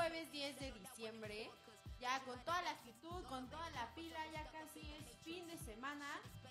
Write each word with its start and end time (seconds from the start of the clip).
jueves 0.00 0.32
10 0.32 0.58
de 0.58 0.72
diciembre. 0.72 1.50
Ya 2.00 2.20
con 2.24 2.38
toda 2.46 2.62
la 2.62 2.70
actitud, 2.70 3.22
con 3.28 3.46
toda 3.50 3.68
la 3.70 3.94
pila, 3.94 4.18
ya 4.32 4.50
casi 4.50 4.80
es 4.80 5.04
fin 5.22 5.46
de 5.46 5.58
semana. 5.58 6.06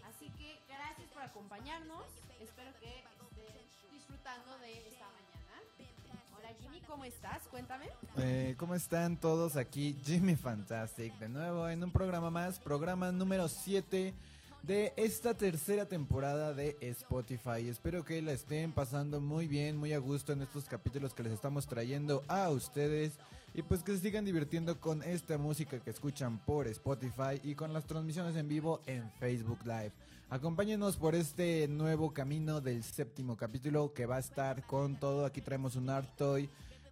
Así 0.08 0.30
que 0.38 0.60
gracias 0.68 1.10
por 1.10 1.24
acompañarnos. 1.24 2.06
Espero 2.40 2.70
que 2.80 3.00
estén 3.00 3.92
disfrutando 3.92 4.56
de 4.60 4.88
esta 4.88 5.08
mañana. 5.18 5.56
Hola 6.38 6.50
Jimmy, 6.62 6.80
¿cómo 6.82 7.06
estás? 7.06 7.42
Cuéntame. 7.48 7.88
Eh, 8.18 8.54
¿Cómo 8.60 8.76
están 8.76 9.18
todos 9.18 9.56
aquí? 9.56 9.98
Jimmy 10.06 10.36
Fantastic, 10.36 11.18
de 11.18 11.30
nuevo 11.30 11.68
en 11.70 11.84
un 11.84 11.92
programa 11.92 12.30
más, 12.30 12.60
programa 12.60 13.12
número 13.12 13.48
7 13.48 14.14
de 14.64 14.94
esta 14.98 15.34
tercera 15.34 15.86
temporada 15.86 16.54
de 16.54 16.78
Spotify. 16.82 17.68
Espero 17.68 18.04
que 18.04 18.22
la 18.22 18.34
estén 18.34 18.72
pasando 18.72 19.22
muy 19.22 19.48
bien, 19.48 19.78
muy 19.78 19.94
a 19.94 20.00
gusto 20.00 20.34
en 20.34 20.42
estos 20.42 20.66
capítulos 20.66 21.14
que 21.14 21.24
les 21.24 21.34
estamos 21.34 21.68
trayendo 21.68 22.24
a 22.28 22.50
ustedes 22.50 23.14
y 23.54 23.62
pues 23.62 23.84
que 23.84 23.94
se 23.94 24.00
sigan 24.00 24.26
divirtiendo 24.26 24.80
con 24.80 25.02
esta 25.04 25.38
música 25.38 25.80
que 25.80 25.90
escuchan 25.90 26.38
por 26.46 26.68
Spotify 26.68 27.40
y 27.44 27.56
con 27.56 27.74
las 27.74 27.86
transmisiones 27.86 28.36
en 28.36 28.48
vivo 28.48 28.82
en 28.86 29.10
Facebook 29.20 29.60
Live. 29.64 29.92
Acompáñenos 30.30 30.98
por 30.98 31.16
este 31.16 31.68
nuevo 31.68 32.14
camino 32.14 32.62
del 32.62 32.84
séptimo 32.84 33.36
capítulo 33.36 33.94
que 33.94 34.06
va 34.06 34.18
a 34.18 34.20
estar 34.20 34.64
con 34.68 35.00
todo. 35.00 35.26
Aquí 35.26 35.42
traemos 35.42 35.76
un 35.76 35.90
art 35.90 36.10
toy 36.18 36.50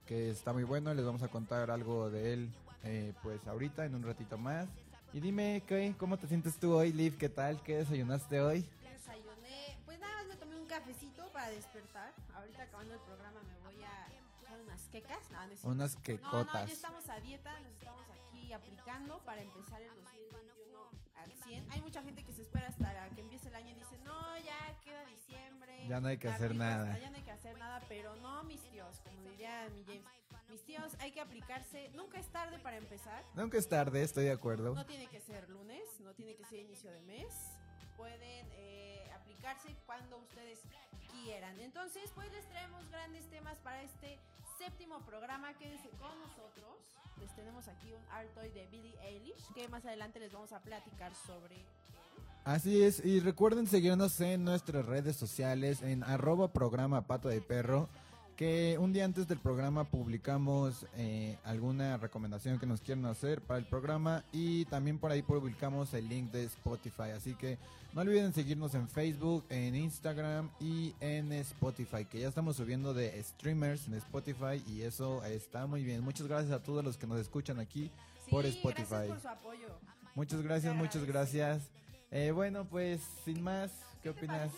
que 0.07 0.31
está 0.31 0.53
muy 0.53 0.63
bueno, 0.63 0.93
les 0.93 1.05
vamos 1.05 1.21
a 1.21 1.27
contar 1.27 1.69
algo 1.69 2.09
de 2.09 2.33
él 2.33 2.49
eh, 2.83 3.13
pues 3.21 3.45
ahorita 3.47 3.85
en 3.85 3.95
un 3.95 4.03
ratito 4.03 4.37
más. 4.37 4.67
Y 5.13 5.19
dime. 5.19 5.63
¿cómo 5.97 6.17
te 6.17 6.27
sientes 6.27 6.57
tú 6.57 6.73
hoy, 6.73 6.91
Liv? 6.91 7.17
¿Qué 7.17 7.29
tal? 7.29 7.61
¿Qué 7.63 7.77
desayunaste 7.77 8.41
hoy? 8.41 8.65
Desayuné, 8.83 9.77
pues 9.85 9.99
nada 9.99 10.13
más 10.17 10.27
me 10.27 10.35
tomé 10.35 10.59
un 10.59 10.67
cafecito 10.67 11.27
para 11.31 11.49
despertar. 11.49 12.13
Ahorita 12.35 12.63
acabando 12.63 12.93
el 12.93 12.99
programa 12.99 13.41
me 13.43 13.57
voy 13.63 13.83
a 13.83 14.07
echar 14.41 14.59
unas 14.61 14.81
quecas. 14.89 15.19
No, 15.63 15.69
unas 15.71 15.95
quecotas. 15.97 16.53
No, 16.53 16.59
no, 16.61 16.67
ya 16.67 16.73
estamos 16.73 17.09
a 17.09 17.19
dieta, 17.21 17.59
nos 17.61 17.71
estamos 17.71 18.05
aquí 18.09 18.53
aplicando 18.53 19.19
para 19.25 19.41
empezar 19.41 19.81
el 19.81 19.95
2021 19.95 20.89
al 21.15 21.31
100. 21.31 21.71
Hay 21.71 21.81
mucha 21.81 22.03
gente 22.03 22.23
que 22.23 22.33
se 22.33 22.41
espera 22.41 22.67
hasta 22.67 23.09
que 23.15 23.21
empiece 23.21 23.47
el 23.47 23.55
año 23.55 23.71
y 23.71 23.75
dice, 23.75 23.97
no, 24.03 24.37
ya 24.39 24.77
queda 24.83 25.05
diciembre. 25.05 25.87
Ya 25.87 26.01
no 26.01 26.09
hay 26.09 26.17
que 26.17 26.27
hacer 26.27 26.53
nada. 26.53 26.99
Ya 26.99 27.09
no 27.09 27.15
hay 27.15 27.23
que 27.23 27.31
hacer 27.31 27.57
nada, 27.57 27.81
pero 27.87 28.15
no, 28.17 28.43
mis 28.43 28.61
tíos, 28.61 28.99
como 29.03 29.21
diría 29.31 29.69
mi 29.73 29.83
James. 29.85 30.03
Mis 30.49 30.63
tíos, 30.63 30.95
hay 30.99 31.11
que 31.11 31.19
aplicarse. 31.19 31.89
Nunca 31.95 32.19
es 32.19 32.27
tarde 32.27 32.59
para 32.59 32.77
empezar. 32.77 33.23
Nunca 33.35 33.57
es 33.57 33.67
tarde, 33.67 34.01
estoy 34.01 34.25
de 34.25 34.31
acuerdo. 34.31 34.73
No 34.73 34.85
tiene 34.85 35.07
que 35.07 35.19
ser 35.19 35.49
lunes, 35.49 35.83
no 36.01 36.13
tiene 36.13 36.35
que 36.35 36.45
ser 36.45 36.59
inicio 36.59 36.89
de 36.91 37.01
mes. 37.01 37.33
Pueden 37.97 38.47
eh, 38.53 39.09
aplicarse 39.15 39.75
cuando 39.85 40.17
ustedes 40.17 40.59
quieran. 41.11 41.59
Entonces, 41.59 42.11
pues 42.15 42.31
les 42.31 42.47
traemos 42.49 42.89
grandes 42.89 43.29
temas 43.29 43.57
para 43.59 43.81
este 43.81 44.19
séptimo 44.57 44.99
programa. 45.05 45.53
Quédense 45.57 45.89
con 45.91 46.17
nosotros. 46.19 46.77
Les 47.19 47.35
tenemos 47.35 47.67
aquí 47.67 47.91
un 47.91 48.03
art 48.11 48.33
toy 48.33 48.49
de 48.51 48.67
Billie 48.67 48.97
Eilish, 49.01 49.51
que 49.53 49.67
más 49.67 49.85
adelante 49.85 50.19
les 50.19 50.31
vamos 50.31 50.53
a 50.53 50.61
platicar 50.61 51.13
sobre 51.15 51.65
Así 52.47 52.81
es, 52.81 53.03
y 53.03 53.19
recuerden 53.19 53.67
seguirnos 53.67 54.21
en 54.21 54.45
nuestras 54.45 54.85
redes 54.85 55.17
sociales 55.17 55.81
en 55.81 56.01
arroba 56.03 56.53
programa 56.53 57.05
pato 57.05 57.27
de 57.27 57.41
perro 57.41 57.89
que 58.37 58.77
un 58.79 58.93
día 58.93 59.03
antes 59.03 59.27
del 59.27 59.39
programa 59.39 59.83
publicamos 59.83 60.85
eh, 60.95 61.37
alguna 61.43 61.97
recomendación 61.97 62.59
que 62.59 62.67
nos 62.67 62.81
quieran 62.81 63.05
hacer 63.07 63.41
para 63.41 63.59
el 63.59 63.65
programa 63.65 64.23
y 64.31 64.65
también 64.65 64.99
por 64.99 65.11
ahí 65.11 65.23
publicamos 65.23 65.91
el 65.95 66.07
link 66.07 66.31
de 66.31 66.43
Spotify. 66.43 67.09
Así 67.15 67.33
que 67.33 67.57
no 67.93 68.01
olviden 68.01 68.33
seguirnos 68.33 68.75
en 68.75 68.87
Facebook, 68.87 69.43
en 69.49 69.75
Instagram 69.75 70.51
y 70.59 70.93
en 70.99 71.33
Spotify, 71.33 72.05
que 72.05 72.19
ya 72.19 72.27
estamos 72.27 72.57
subiendo 72.57 72.93
de 72.93 73.21
streamers 73.23 73.87
en 73.87 73.95
Spotify 73.95 74.63
y 74.67 74.83
eso 74.83 75.23
está 75.23 75.65
muy 75.65 75.83
bien. 75.83 76.03
Muchas 76.03 76.27
gracias 76.27 76.51
a 76.51 76.61
todos 76.61 76.85
los 76.85 76.95
que 76.95 77.07
nos 77.07 77.19
escuchan 77.19 77.59
aquí 77.59 77.89
por 78.29 78.45
Spotify. 78.45 79.07
Gracias 79.07 79.07
por 79.07 79.21
su 79.21 79.27
apoyo. 79.29 79.79
Muchas 80.13 80.43
gracias, 80.43 80.75
muchas 80.75 81.05
gracias. 81.05 81.63
Eh, 82.11 82.29
bueno, 82.29 82.65
pues 82.65 83.01
sin 83.25 83.41
más, 83.41 83.71
¿qué 84.03 84.11
opinas? 84.11 84.51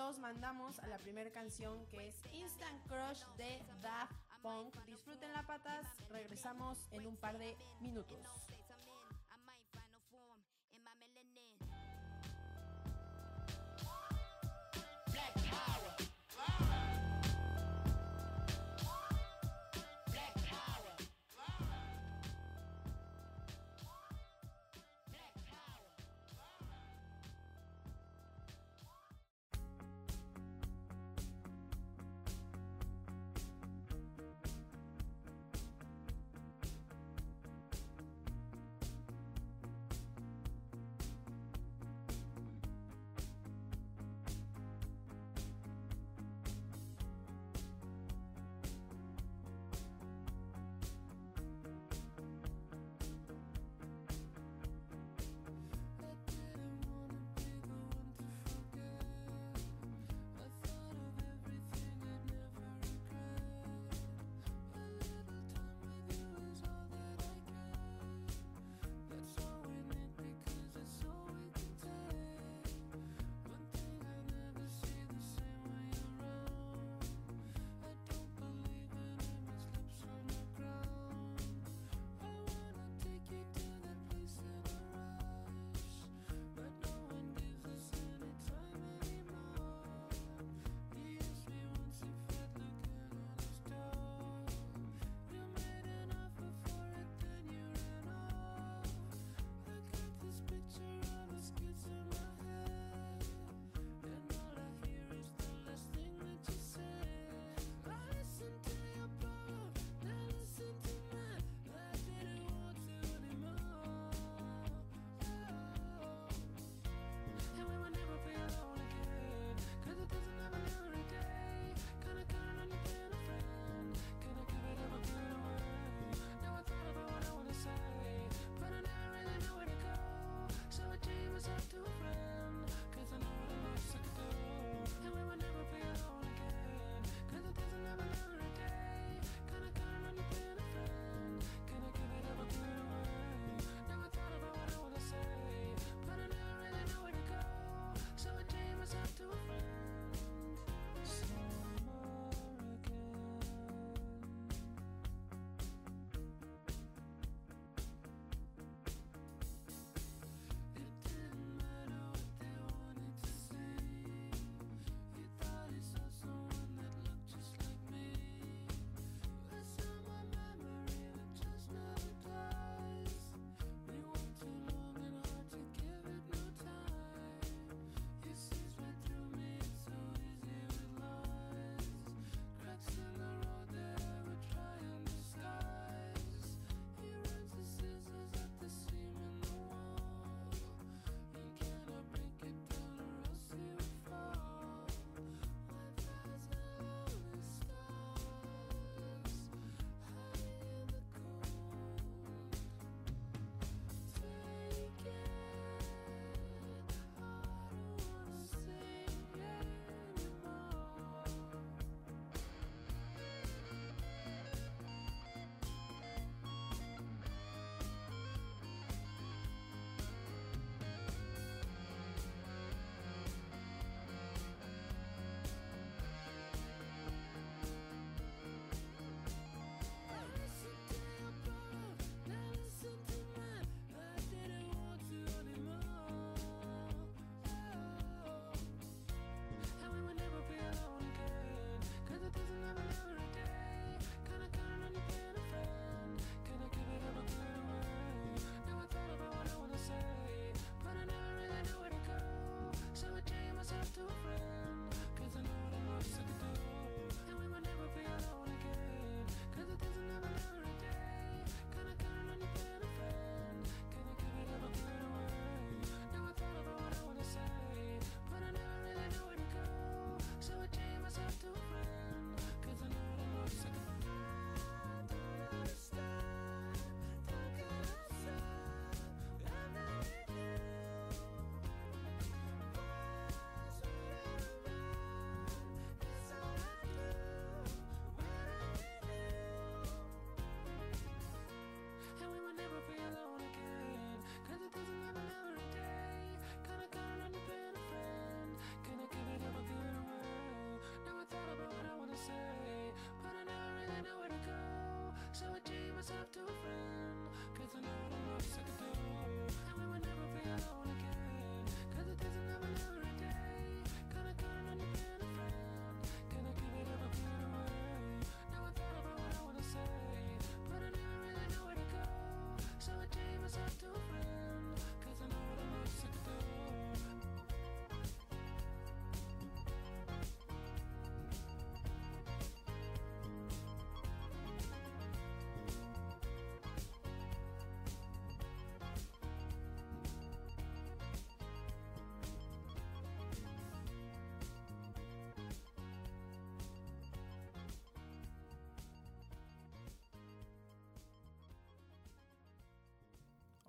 Los 0.00 0.18
mandamos 0.18 0.78
a 0.78 0.86
la 0.86 0.96
primera 0.96 1.30
canción 1.30 1.84
que 1.88 2.08
es 2.08 2.14
Instant 2.32 2.82
Crush 2.86 3.22
de 3.36 3.62
Daft 3.82 4.14
Punk. 4.40 4.74
Disfruten 4.86 5.30
la 5.34 5.46
patas, 5.46 5.86
regresamos 6.08 6.78
en 6.92 7.06
un 7.06 7.16
par 7.18 7.36
de 7.36 7.54
minutos. 7.82 8.26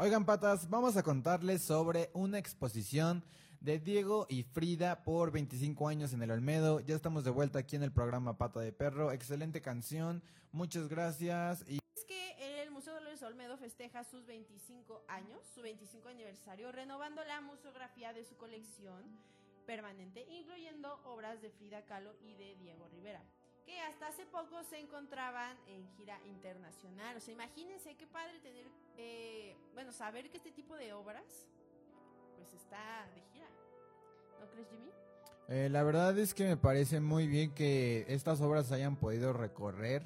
Oigan, 0.03 0.25
patas, 0.25 0.67
vamos 0.67 0.98
a 0.98 1.03
contarles 1.03 1.62
sobre 1.62 2.10
una 2.13 2.39
exposición 2.39 3.24
de 3.60 3.77
Diego 3.77 4.25
y 4.29 4.41
Frida 4.41 5.03
por 5.03 5.29
25 5.31 5.88
años 5.88 6.12
en 6.13 6.24
el 6.24 6.31
Olmedo. 6.31 6.79
Ya 6.79 6.96
estamos 6.96 7.24
de 7.24 7.29
vuelta 7.29 7.60
aquí 7.60 7.75
en 7.75 7.84
el 7.84 7.91
programa 7.91 8.36
Pata 8.36 8.62
de 8.62 8.72
Perro. 8.72 9.12
Excelente 9.12 9.62
canción, 9.62 10.24
muchas 10.51 10.88
gracias. 10.88 11.63
Y 11.70 11.77
Es 11.96 12.03
que 12.05 12.63
el 12.63 12.72
Museo 12.72 12.96
Dolores 12.96 13.22
Olmedo 13.22 13.58
festeja 13.58 14.03
sus 14.03 14.25
25 14.25 15.03
años, 15.08 15.39
su 15.53 15.62
25 15.62 16.10
aniversario, 16.10 16.72
renovando 16.72 17.24
la 17.24 17.39
museografía 17.41 18.12
de 18.12 18.25
su 18.25 18.36
colección 18.38 19.03
permanente, 19.67 20.25
incluyendo 20.31 21.00
obras 21.05 21.43
de 21.43 21.51
Frida 21.51 21.86
Kahlo 21.86 22.15
y 22.24 22.34
de 22.34 22.55
Diego 22.55 22.88
Rivera, 22.88 23.22
que 23.65 23.79
hasta 23.81 24.07
hace 24.07 24.25
poco 24.25 24.63
se 24.63 24.79
encontraban 24.79 25.57
en 25.67 25.87
gira 25.97 26.19
internacional. 26.25 27.17
O 27.17 27.19
sea, 27.19 27.33
imagínense 27.33 27.95
qué 27.95 28.07
padre 28.07 28.39
tener, 28.39 28.65
eh, 28.97 29.55
bueno, 29.73 29.91
saber 29.91 30.29
que 30.29 30.37
este 30.37 30.51
tipo 30.51 30.75
de 30.75 30.93
obras, 30.93 31.47
pues 32.37 32.53
está 32.53 33.07
de 33.13 33.21
gira. 33.33 33.47
¿No 34.39 34.49
crees, 34.49 34.67
Jimmy? 34.69 34.91
Eh, 35.47 35.69
la 35.69 35.83
verdad 35.83 36.17
es 36.17 36.33
que 36.33 36.45
me 36.45 36.57
parece 36.57 36.99
muy 36.99 37.27
bien 37.27 37.53
que 37.53 38.05
estas 38.07 38.39
obras 38.41 38.71
hayan 38.71 38.95
podido 38.95 39.33
recorrer 39.33 40.03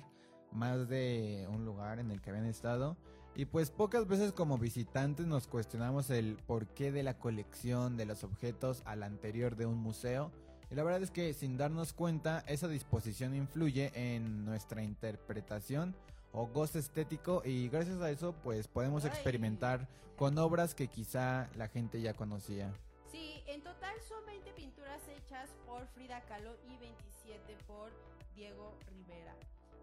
más 0.51 0.89
de 0.89 1.47
un 1.51 1.65
lugar 1.65 2.00
en 2.00 2.12
el 2.12 2.21
que 2.21 2.31
habían 2.31 2.45
estado. 2.45 2.97
Y 3.35 3.45
pues 3.45 3.69
pocas 3.69 4.07
veces 4.07 4.31
como 4.31 4.57
visitantes 4.57 5.27
nos 5.27 5.47
cuestionamos 5.47 6.09
el 6.09 6.38
porqué 6.47 6.91
de 6.91 7.03
la 7.03 7.19
colección 7.19 7.97
de 7.97 8.05
los 8.05 8.24
objetos 8.24 8.81
al 8.85 9.03
anterior 9.03 9.57
de 9.57 9.65
un 9.65 9.77
museo. 9.77 10.31
Y 10.72 10.75
la 10.75 10.84
verdad 10.84 11.03
es 11.03 11.12
que 11.12 11.34
sin 11.34 11.57
darnos 11.57 11.93
cuenta, 11.93 12.43
esa 12.48 12.67
disposición 12.67 13.36
influye 13.36 13.91
en 13.93 14.45
nuestra 14.45 14.81
interpretación 14.84 15.95
o 16.31 16.48
goce 16.48 16.79
estético 16.79 17.41
y 17.45 17.69
gracias 17.69 18.01
a 18.01 18.10
eso 18.10 18.34
pues 18.43 18.67
podemos 18.67 19.05
experimentar 19.05 19.88
con 20.17 20.38
obras 20.38 20.75
que 20.75 20.88
quizá 20.88 21.50
la 21.55 21.67
gente 21.67 22.01
ya 22.01 22.13
conocía. 22.13 22.74
Sí, 23.12 23.41
en 23.48 23.62
total 23.62 23.95
son 24.07 24.25
20 24.25 24.51
pinturas 24.53 25.01
hechas 25.07 25.50
por 25.65 25.88
Frida 25.88 26.22
Kahlo 26.22 26.55
y 26.67 26.77
27 26.77 27.39
por 27.67 27.91
Diego 28.36 28.74
Rivera. 28.88 29.36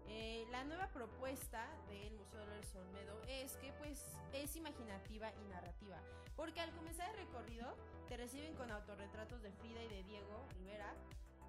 Eh, 0.07 0.45
la 0.51 0.63
nueva 0.63 0.87
propuesta 0.87 1.67
del 1.87 2.13
Museo 2.13 2.39
Dolores 2.39 2.75
Olmedo 2.75 3.21
es 3.27 3.57
que 3.57 3.73
pues 3.73 4.05
es 4.33 4.55
imaginativa 4.55 5.31
y 5.33 5.43
narrativa, 5.49 5.99
porque 6.35 6.61
al 6.61 6.71
comenzar 6.71 7.09
el 7.09 7.17
recorrido 7.17 7.75
te 8.07 8.17
reciben 8.17 8.53
con 8.55 8.71
autorretratos 8.71 9.41
de 9.41 9.51
Frida 9.51 9.83
y 9.83 9.87
de 9.87 10.03
Diego 10.03 10.45
Rivera 10.55 10.93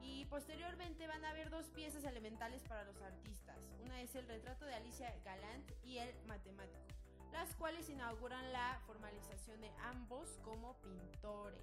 y 0.02 0.24
posteriormente 0.26 1.06
van 1.06 1.24
a 1.24 1.30
haber 1.30 1.50
dos 1.50 1.66
piezas 1.70 2.04
elementales 2.04 2.62
para 2.64 2.84
los 2.84 3.00
artistas. 3.02 3.56
Una 3.84 4.00
es 4.02 4.14
el 4.14 4.26
retrato 4.26 4.64
de 4.66 4.74
Alicia 4.74 5.14
Galant 5.24 5.70
y 5.82 5.98
el 5.98 6.14
matemático, 6.26 6.84
las 7.32 7.54
cuales 7.56 7.88
inauguran 7.88 8.52
la 8.52 8.80
formalización 8.86 9.60
de 9.60 9.70
ambos 9.82 10.38
como 10.44 10.74
pintores. 10.80 11.62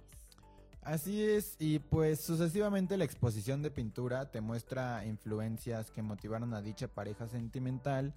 Así 0.82 1.22
es, 1.22 1.54
y 1.60 1.78
pues 1.78 2.20
sucesivamente 2.20 2.96
la 2.96 3.04
exposición 3.04 3.62
de 3.62 3.70
pintura 3.70 4.32
te 4.32 4.40
muestra 4.40 5.06
influencias 5.06 5.92
que 5.92 6.02
motivaron 6.02 6.54
a 6.54 6.60
dicha 6.60 6.88
pareja 6.88 7.28
sentimental 7.28 8.12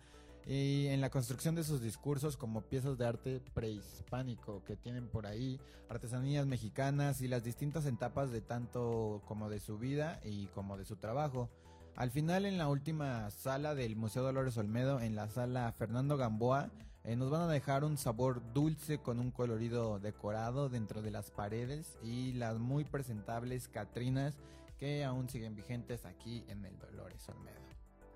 y 0.47 0.87
en 0.87 0.99
la 0.99 1.11
construcción 1.11 1.53
de 1.53 1.63
sus 1.63 1.79
discursos 1.79 2.37
como 2.37 2.61
piezas 2.61 2.97
de 2.97 3.05
arte 3.05 3.39
prehispánico 3.53 4.63
que 4.63 4.75
tienen 4.75 5.07
por 5.07 5.27
ahí, 5.27 5.59
artesanías 5.89 6.47
mexicanas 6.47 7.21
y 7.21 7.27
las 7.27 7.43
distintas 7.43 7.85
etapas 7.85 8.31
de 8.31 8.41
tanto 8.41 9.21
como 9.27 9.47
de 9.47 9.59
su 9.59 9.77
vida 9.77 10.19
y 10.23 10.47
como 10.47 10.75
de 10.75 10.85
su 10.85 10.95
trabajo. 10.95 11.51
Al 11.95 12.09
final 12.09 12.45
en 12.45 12.57
la 12.57 12.67
última 12.67 13.29
sala 13.29 13.75
del 13.75 13.95
Museo 13.95 14.23
Dolores 14.23 14.57
Olmedo, 14.57 14.99
en 15.01 15.15
la 15.15 15.29
sala 15.29 15.71
Fernando 15.71 16.17
Gamboa, 16.17 16.71
eh, 17.05 17.15
nos 17.15 17.29
van 17.29 17.41
a 17.41 17.47
dejar 17.47 17.83
un 17.83 17.97
sabor 17.97 18.41
dulce 18.53 18.97
con 18.97 19.19
un 19.19 19.29
colorido 19.29 19.99
decorado 19.99 20.69
dentro 20.69 21.03
de 21.03 21.11
las 21.11 21.29
paredes 21.29 21.99
y 22.01 22.33
las 22.33 22.57
muy 22.57 22.83
presentables 22.83 23.67
Catrinas 23.67 24.33
que 24.79 25.03
aún 25.03 25.29
siguen 25.29 25.55
vigentes 25.55 26.05
aquí 26.05 26.43
en 26.47 26.65
el 26.65 26.77
Dolores 26.79 27.29
Olmedo. 27.29 27.61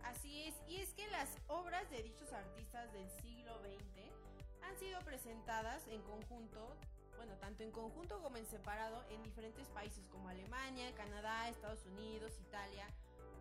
Así 0.03 0.41
es, 0.41 0.55
y 0.67 0.77
es 0.77 0.93
que 0.93 1.08
las 1.10 1.29
obras 1.48 1.88
de 1.91 2.01
dichos 2.01 2.34
artistas 2.34 2.91
del 2.91 3.08
siglo 3.22 3.53
XX 3.60 4.10
han 4.63 4.77
sido 4.77 5.00
presentadas 5.01 5.88
en 5.88 6.01
conjunto, 6.01 6.75
bueno, 7.15 7.34
tanto 7.39 7.63
en 7.63 7.72
conjunto 7.72 8.19
como 8.24 8.38
en 8.38 8.46
separado 8.48 9.03
en 9.12 9.22
diferentes 9.22 9.67
países 9.67 10.08
como 10.08 10.29
Alemania, 10.29 10.93
Canadá, 10.96 11.48
Estados 11.48 11.86
Unidos, 11.86 12.34
Italia, 12.39 12.88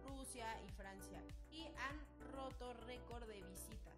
Rusia 0.06 0.46
y 0.66 0.70
Francia. 0.72 1.22
Y 1.50 1.66
han 1.66 2.32
roto 2.32 2.74
récord 2.86 3.26
de 3.26 3.42
visitas, 3.42 3.96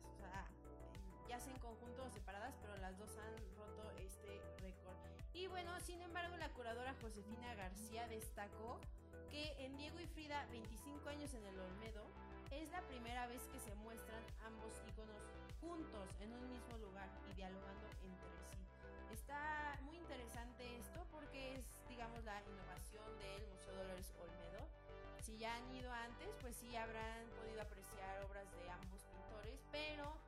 ya 1.30 1.38
sea 1.38 1.54
en 1.54 1.60
conjunto 1.60 2.02
o 2.02 2.10
separadas, 2.10 2.56
pero 2.60 2.76
las 2.78 2.98
dos 2.98 3.16
han 3.18 3.36
roto 3.56 3.88
este 3.98 4.42
récord. 4.58 4.96
Y 5.32 5.46
bueno, 5.46 5.78
sin 5.78 6.02
embargo, 6.02 6.36
la 6.36 6.52
curadora 6.54 6.92
Josefina 7.00 7.54
García 7.54 8.08
destacó 8.08 8.80
que 9.30 9.54
en 9.64 9.76
Diego 9.76 10.00
y 10.00 10.08
Frida, 10.08 10.44
25 10.50 11.08
años 11.08 11.32
en 11.34 11.46
el 11.46 11.56
Olmedo, 11.56 12.04
es 12.50 12.68
la 12.72 12.82
primera 12.82 13.28
vez 13.28 13.46
que 13.52 13.60
se 13.60 13.72
muestran 13.76 14.20
ambos 14.44 14.74
iconos 14.88 15.22
juntos 15.60 16.10
en 16.18 16.32
un 16.32 16.50
mismo 16.50 16.76
lugar 16.78 17.08
y 17.30 17.34
dialogando 17.34 17.86
entre 18.02 18.34
sí. 18.50 18.66
Está 19.12 19.78
muy 19.82 19.98
interesante 19.98 20.78
esto 20.78 21.06
porque 21.12 21.54
es, 21.54 21.64
digamos, 21.88 22.24
la 22.24 22.42
innovación 22.42 23.06
del 23.20 23.46
Museo 23.46 23.76
Dolores 23.76 24.12
Olmedo. 24.18 24.66
Si 25.22 25.38
ya 25.38 25.54
han 25.54 25.70
ido 25.76 25.92
antes, 25.92 26.34
pues 26.40 26.56
sí 26.56 26.74
habrán 26.74 27.30
podido 27.38 27.62
apreciar 27.62 28.20
obras 28.24 28.50
de 28.50 28.68
ambos 28.68 29.04
pintores, 29.04 29.60
pero 29.70 30.19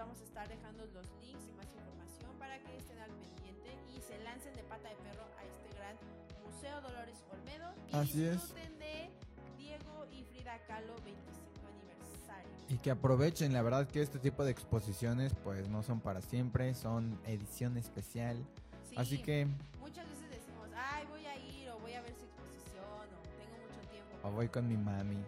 vamos 0.00 0.20
a 0.20 0.24
estar 0.24 0.48
dejando 0.48 0.84
los 0.86 1.06
links 1.20 1.44
y 1.46 1.52
más 1.52 1.66
información 1.74 2.32
para 2.38 2.58
que 2.64 2.74
estén 2.76 2.98
al 3.00 3.10
pendiente 3.10 3.76
y 3.94 4.00
se 4.00 4.18
lancen 4.24 4.54
de 4.54 4.62
pata 4.64 4.88
de 4.88 4.96
perro 4.96 5.24
a 5.38 5.44
este 5.44 5.68
gran 5.76 5.94
Museo 6.42 6.80
Dolores 6.80 7.18
Olmedo 7.30 7.70
y 7.92 7.96
Así 7.96 8.22
disfruten 8.24 8.72
es. 8.72 8.78
de 8.78 9.10
Diego 9.58 10.06
y 10.10 10.24
Frida 10.24 10.58
Kahlo 10.66 10.94
25 11.04 11.68
aniversario. 11.68 12.50
Y 12.70 12.78
que 12.78 12.90
aprovechen, 12.90 13.52
la 13.52 13.60
verdad 13.60 13.86
que 13.88 14.00
este 14.00 14.18
tipo 14.18 14.42
de 14.42 14.52
exposiciones 14.52 15.34
pues 15.44 15.68
no 15.68 15.82
son 15.82 16.00
para 16.00 16.22
siempre, 16.22 16.72
son 16.74 17.20
edición 17.26 17.76
especial. 17.76 18.42
Sí, 18.88 18.94
Así 18.96 19.22
que 19.22 19.46
muchas 19.80 20.08
veces 20.08 20.30
decimos, 20.30 20.66
"Ay, 20.74 21.04
voy 21.10 21.26
a 21.26 21.36
ir 21.36 21.68
o 21.70 21.78
voy 21.78 21.92
a 21.92 22.00
ver 22.00 22.14
su 22.14 22.24
exposición 22.24 22.84
o 22.88 23.20
tengo 23.36 23.58
mucho 23.68 23.86
tiempo." 23.90 24.16
O 24.26 24.30
voy 24.30 24.48
con 24.48 24.66
mi 24.66 24.78
mami. 24.78 25.16
Y 25.16 25.18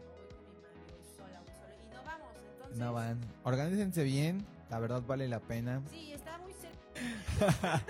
no 1.95 2.03
vamos, 2.05 2.31
entonces 2.55 2.79
No 2.79 2.95
van. 2.95 3.21
Organícense 3.45 4.03
bien 4.03 4.47
la 4.73 4.79
verdad 4.79 5.03
vale 5.07 5.29
la 5.29 5.39
pena. 5.39 5.83
Sí, 5.91 6.15
está 6.15 6.39
muy 6.39 6.55
cerca. 6.55 7.83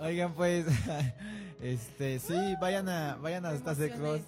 Oigan, 0.00 0.32
pues, 0.32 0.64
este, 1.60 2.18
sí, 2.18 2.56
vayan 2.58 2.88
a, 2.88 3.16
vayan 3.16 3.44
a 3.44 3.52
estas 3.52 3.78
expos. 3.80 4.22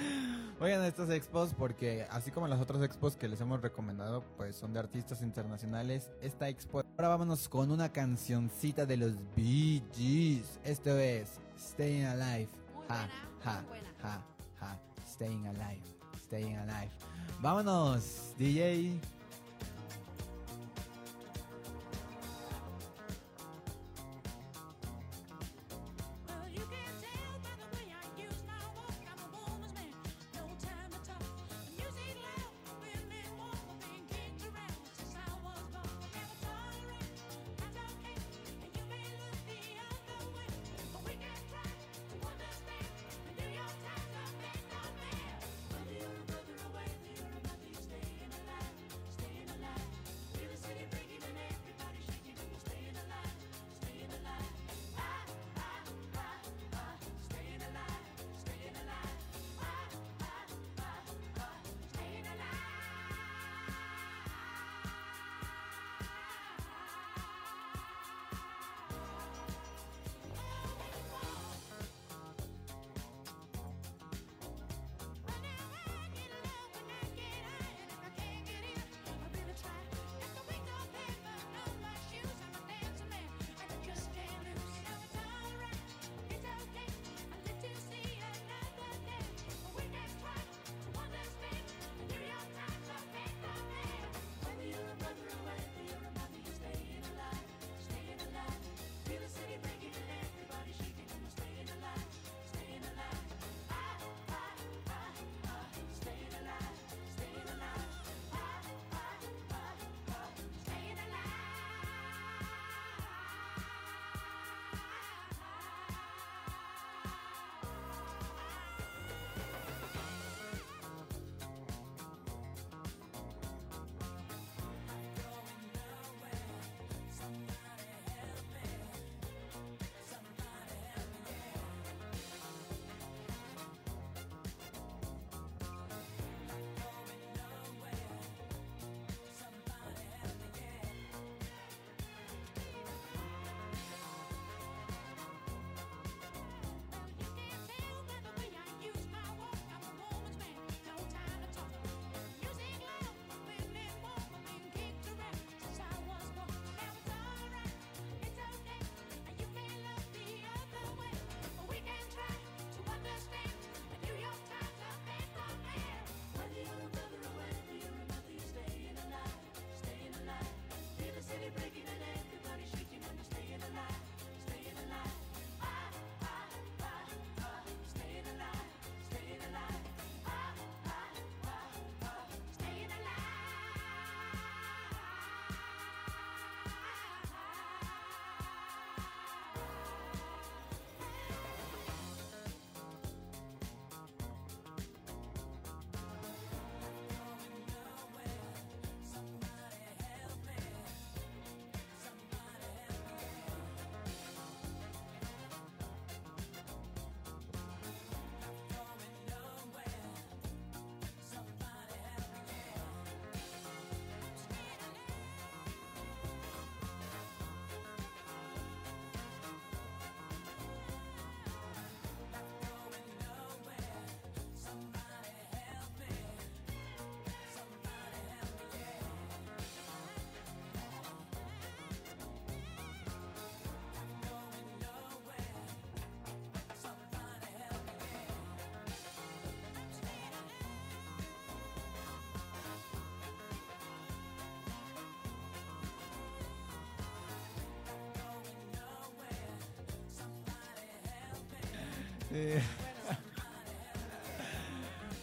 vayan 0.60 0.82
a 0.82 0.86
estas 0.86 1.08
expos 1.08 1.54
porque 1.56 2.06
así 2.10 2.30
como 2.30 2.46
las 2.46 2.60
otras 2.60 2.82
expos 2.82 3.16
que 3.16 3.26
les 3.26 3.40
hemos 3.40 3.62
recomendado, 3.62 4.22
pues 4.36 4.54
son 4.54 4.74
de 4.74 4.80
artistas 4.80 5.22
internacionales. 5.22 6.10
Esta 6.20 6.50
expo. 6.50 6.82
Ahora 6.98 7.08
vámonos 7.08 7.48
con 7.48 7.70
una 7.70 7.90
cancioncita 7.90 8.84
de 8.84 8.98
los 8.98 9.14
Bee 9.34 9.82
Gees. 9.96 10.60
Esto 10.62 10.98
es 10.98 11.40
Staying 11.58 12.04
Alive. 12.04 12.50
Muy 12.86 13.60
buena, 13.66 14.22
Staying 15.06 15.46
Alive. 15.46 15.82
Staying 16.26 16.56
Alive. 16.58 16.90
Vámonos, 17.40 18.34
DJ. 18.36 19.00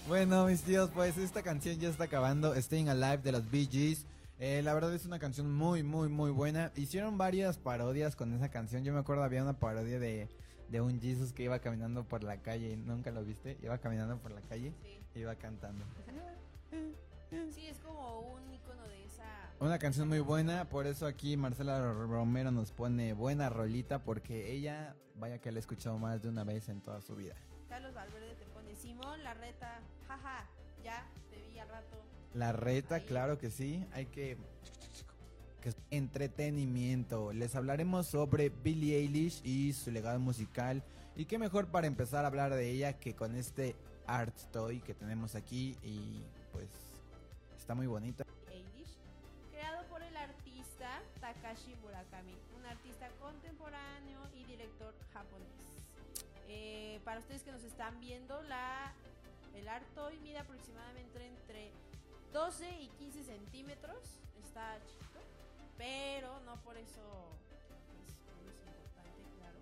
Bueno, 0.08 0.46
mis 0.46 0.62
tíos, 0.62 0.92
pues 0.94 1.18
esta 1.18 1.42
canción 1.42 1.80
ya 1.80 1.90
está 1.90 2.04
acabando. 2.04 2.54
Staying 2.56 2.90
Alive 2.90 3.18
de 3.18 3.32
los 3.32 3.50
Bee 3.50 3.68
Gees. 3.70 4.06
Eh, 4.38 4.62
la 4.64 4.74
verdad 4.74 4.94
es 4.94 5.06
una 5.06 5.18
canción 5.18 5.52
muy, 5.52 5.82
muy, 5.82 6.10
muy 6.10 6.30
buena. 6.30 6.72
Hicieron 6.76 7.18
varias 7.18 7.58
parodias 7.58 8.16
con 8.16 8.32
esa 8.34 8.50
canción. 8.50 8.84
Yo 8.84 8.94
me 8.94 9.00
acuerdo 9.00 9.24
había 9.24 9.42
una 9.42 9.58
parodia 9.58 9.98
de, 9.98 10.30
de 10.70 10.82
un 10.82 11.02
Jesus 11.02 11.34
que 11.34 11.44
iba 11.44 11.58
caminando 11.58 12.04
por 12.04 12.24
la 12.24 12.38
calle. 12.38 12.78
¿Nunca 12.78 13.10
lo 13.10 13.24
viste? 13.24 13.58
Iba 13.64 13.80
caminando 13.80 14.18
por 14.20 14.32
la 14.32 14.42
calle. 14.42 14.74
E 15.16 15.20
iba 15.20 15.34
cantando. 15.36 15.84
Es 17.32 17.80
como 17.80 18.20
un 18.20 18.45
una 19.66 19.80
canción 19.80 20.08
muy 20.08 20.20
buena, 20.20 20.70
por 20.70 20.86
eso 20.86 21.08
aquí 21.08 21.36
Marcela 21.38 21.92
Romero 21.92 22.52
nos 22.52 22.72
pone 22.72 23.14
buena 23.14 23.50
rolita, 23.50 24.04
porque 24.04 24.52
ella, 24.52 24.96
vaya 25.16 25.40
que 25.40 25.52
la 25.52 25.58
he 25.58 25.60
escuchado 25.60 25.98
más 25.98 26.22
de 26.22 26.30
una 26.30 26.44
vez 26.44 26.70
en 26.70 26.82
toda 26.82 27.02
su 27.02 27.16
vida. 27.16 27.34
Carlos 27.68 27.92
Valverde 27.96 28.36
te 28.36 28.46
pone 28.46 28.76
Simón, 28.76 29.24
la 29.24 29.34
reta, 29.34 29.82
jaja, 30.08 30.48
ya 30.84 31.10
te 31.32 31.42
vi 31.42 31.58
al 31.58 31.68
rato. 31.68 31.98
La 32.36 32.52
reta, 32.52 32.96
Ahí. 32.96 33.06
claro 33.08 33.40
que 33.40 33.50
sí, 33.50 33.84
hay 33.92 34.06
que... 34.06 34.38
que 35.62 35.70
es 35.70 35.78
entretenimiento. 35.90 37.34
Les 37.34 37.56
hablaremos 37.56 38.06
sobre 38.06 38.50
Billie 38.50 38.98
Eilish 39.00 39.42
y 39.44 39.74
su 39.74 39.90
legado 39.90 40.20
musical. 40.20 40.84
Y 41.16 41.26
qué 41.26 41.40
mejor 41.40 41.70
para 41.70 41.88
empezar 41.88 42.24
a 42.24 42.28
hablar 42.28 42.54
de 42.54 42.70
ella 42.70 43.00
que 43.00 43.16
con 43.16 43.36
este 43.36 43.76
art 44.06 44.38
toy 44.52 44.82
que 44.82 44.94
tenemos 44.94 45.34
aquí 45.34 45.76
y 45.82 46.24
pues 46.52 46.70
está 47.58 47.74
muy 47.74 47.88
bonita. 47.88 48.26
Takashi 51.42 51.76
Murakami, 51.82 52.36
un 52.58 52.66
artista 52.66 53.10
contemporáneo 53.20 54.22
y 54.34 54.44
director 54.46 54.94
japonés. 55.14 55.48
Eh, 56.48 57.00
para 57.04 57.20
ustedes 57.20 57.44
que 57.44 57.52
nos 57.52 57.64
están 57.64 58.00
viendo, 58.00 58.42
la, 58.44 58.94
el 59.56 59.68
art 59.68 59.86
toy 59.96 60.18
mide 60.20 60.40
aproximadamente 60.40 61.26
entre 61.26 61.72
12 62.34 62.70
y 62.82 62.88
15 63.00 63.24
centímetros. 63.24 63.98
Está 64.46 64.78
chiquito, 64.86 65.20
pero 65.78 66.40
no 66.42 66.56
por 66.62 66.78
eso 66.78 67.30
es 68.04 68.16
menos 68.28 68.56
importante, 68.68 69.24
claro. 69.38 69.58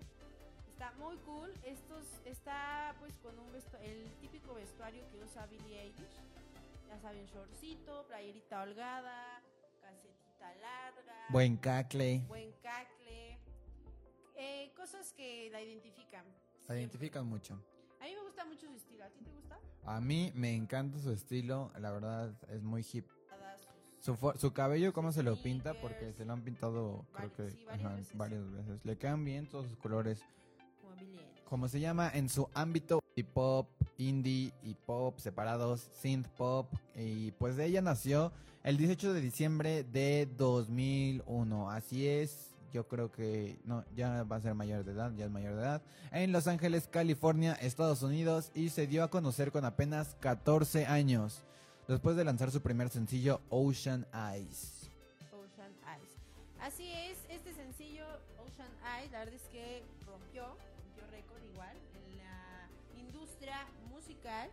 Está 0.70 0.92
muy 0.92 1.16
cool. 1.18 1.52
Estos 1.64 2.04
está 2.24 2.94
pues 2.98 3.16
con 3.18 3.38
un 3.38 3.54
el 3.82 4.10
típico 4.20 4.54
vestuario 4.54 5.02
que 5.10 5.18
usa 5.18 5.46
Billie 5.46 5.80
Eilish. 5.80 6.20
Ya 6.88 6.98
saben, 7.00 7.26
shortcito, 7.26 8.06
playerita 8.06 8.62
holgada, 8.62 9.42
larga, 10.60 11.26
Buen 11.30 11.56
cacle. 11.56 12.24
buen 12.28 12.52
cacle. 12.62 13.38
Eh, 14.36 14.72
cosas 14.76 15.12
que 15.12 15.48
la 15.50 15.60
identifican. 15.62 16.24
La 16.68 16.76
identifican 16.78 17.26
mucho. 17.26 17.54
A 18.00 18.04
mí 18.04 18.14
me 18.14 18.22
gusta 18.22 18.44
mucho 18.44 18.66
su 18.68 18.74
estilo. 18.74 19.04
¿A 19.04 19.08
ti 19.10 19.20
te 19.20 19.30
gusta? 19.30 19.58
A 19.84 20.00
mí 20.00 20.32
me 20.34 20.54
encanta 20.54 20.98
su 20.98 21.10
estilo. 21.12 21.70
La 21.78 21.90
verdad 21.92 22.34
es 22.48 22.62
muy 22.62 22.84
hip. 22.92 23.06
Su, 24.00 24.18
su 24.38 24.52
cabello, 24.52 24.92
cómo 24.92 25.12
se 25.12 25.22
lo 25.22 25.34
pinta, 25.42 25.72
porque 25.80 26.12
se 26.12 26.26
lo 26.26 26.34
han 26.34 26.42
pintado, 26.42 27.06
creo 27.14 27.32
que 27.32 27.50
sí, 27.50 27.64
varias 27.64 27.86
ajá, 27.86 27.96
veces. 27.96 28.16
varias 28.18 28.50
veces. 28.52 28.84
Le 28.84 28.98
quedan 28.98 29.24
bien 29.24 29.48
todos 29.48 29.66
sus 29.68 29.78
colores. 29.78 30.22
como. 30.82 30.94
Como 31.48 31.68
se 31.68 31.80
llama 31.80 32.10
en 32.12 32.28
su 32.28 32.46
ámbito 32.52 33.00
hip 33.16 33.28
hop, 33.34 33.66
indie 33.98 34.52
y 34.62 34.74
pop 34.74 35.18
separados, 35.18 35.90
synth 36.00 36.28
pop. 36.36 36.72
Y 36.94 37.32
pues 37.32 37.56
de 37.56 37.66
ella 37.66 37.82
nació 37.82 38.32
el 38.62 38.76
18 38.76 39.12
de 39.12 39.20
diciembre 39.20 39.84
de 39.84 40.28
2001. 40.36 41.70
Así 41.70 42.08
es. 42.08 42.50
Yo 42.72 42.88
creo 42.88 43.12
que 43.12 43.56
no, 43.64 43.84
ya 43.94 44.24
va 44.24 44.36
a 44.36 44.40
ser 44.40 44.54
mayor 44.54 44.84
de 44.84 44.92
edad, 44.92 45.12
ya 45.16 45.26
es 45.26 45.30
mayor 45.30 45.54
de 45.54 45.62
edad. 45.62 45.82
En 46.10 46.32
Los 46.32 46.48
Ángeles, 46.48 46.88
California, 46.90 47.52
Estados 47.52 48.02
Unidos. 48.02 48.50
Y 48.54 48.70
se 48.70 48.86
dio 48.86 49.04
a 49.04 49.10
conocer 49.10 49.52
con 49.52 49.64
apenas 49.64 50.16
14 50.20 50.86
años. 50.86 51.44
Después 51.86 52.16
de 52.16 52.24
lanzar 52.24 52.50
su 52.50 52.62
primer 52.62 52.88
sencillo, 52.88 53.42
Ocean 53.48 54.06
Eyes. 54.12 54.90
Ocean 55.30 55.72
Eyes. 55.86 56.10
Así 56.58 56.90
es, 56.90 57.18
este 57.28 57.52
sencillo 57.52 58.06
Ocean 58.42 58.72
Eyes, 58.96 59.12
la 59.12 59.18
verdad 59.18 59.34
es 59.34 59.48
que 59.52 59.82
rompió, 60.06 60.44
rompió 60.46 61.06
récord 61.12 61.44
igual 61.52 61.76
industria 63.44 63.66
musical. 63.90 64.50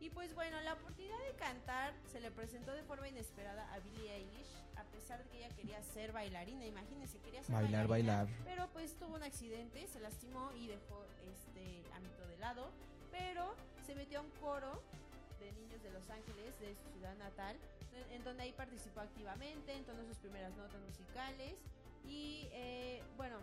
Y 0.00 0.10
pues 0.10 0.34
bueno, 0.34 0.60
la 0.62 0.74
oportunidad 0.74 1.18
de 1.18 1.32
cantar 1.36 1.94
se 2.12 2.20
le 2.20 2.30
presentó 2.30 2.72
de 2.72 2.82
forma 2.82 3.08
inesperada 3.08 3.72
a 3.72 3.78
Billie 3.80 4.12
Eilish, 4.12 4.62
a 4.76 4.84
pesar 4.84 5.22
de 5.22 5.28
que 5.30 5.38
ella 5.38 5.48
quería 5.56 5.82
ser 5.82 6.12
bailarina, 6.12 6.66
imagínense, 6.66 7.18
quería 7.20 7.42
ser 7.42 7.54
Bailar, 7.54 7.86
bailarina, 7.88 8.24
bailar. 8.24 8.44
Pero 8.44 8.68
pues 8.72 8.94
tuvo 8.98 9.14
un 9.16 9.22
accidente, 9.22 9.86
se 9.88 10.00
lastimó 10.00 10.52
y 10.52 10.66
dejó 10.66 11.02
este 11.32 11.82
ámbito 11.94 12.26
de 12.28 12.36
lado, 12.38 12.70
pero 13.10 13.54
se 13.86 13.94
metió 13.94 14.18
a 14.20 14.22
un 14.22 14.30
coro 14.32 14.82
de 15.40 15.50
niños 15.52 15.82
de 15.82 15.90
Los 15.90 16.08
Ángeles, 16.10 16.58
de 16.60 16.74
su 16.76 16.90
ciudad 16.92 17.16
natal, 17.16 17.56
en, 17.94 18.12
en 18.16 18.24
donde 18.24 18.42
ahí 18.44 18.52
participó 18.52 19.00
activamente, 19.00 19.72
entonó 19.74 20.04
sus 20.04 20.18
primeras 20.18 20.54
notas 20.56 20.80
musicales 20.82 21.54
y 22.04 22.48
eh, 22.52 23.02
bueno, 23.16 23.38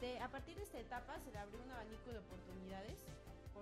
de- 0.00 0.18
a 0.20 0.28
partir 0.28 0.56
de 0.56 0.62
esta 0.62 0.78
etapa 0.78 1.18
se 1.24 1.30
le 1.32 1.38
abrió 1.38 1.58
un 1.62 1.70
abanico 1.70 2.10
de 2.12 2.18
oportunidades 2.18 2.98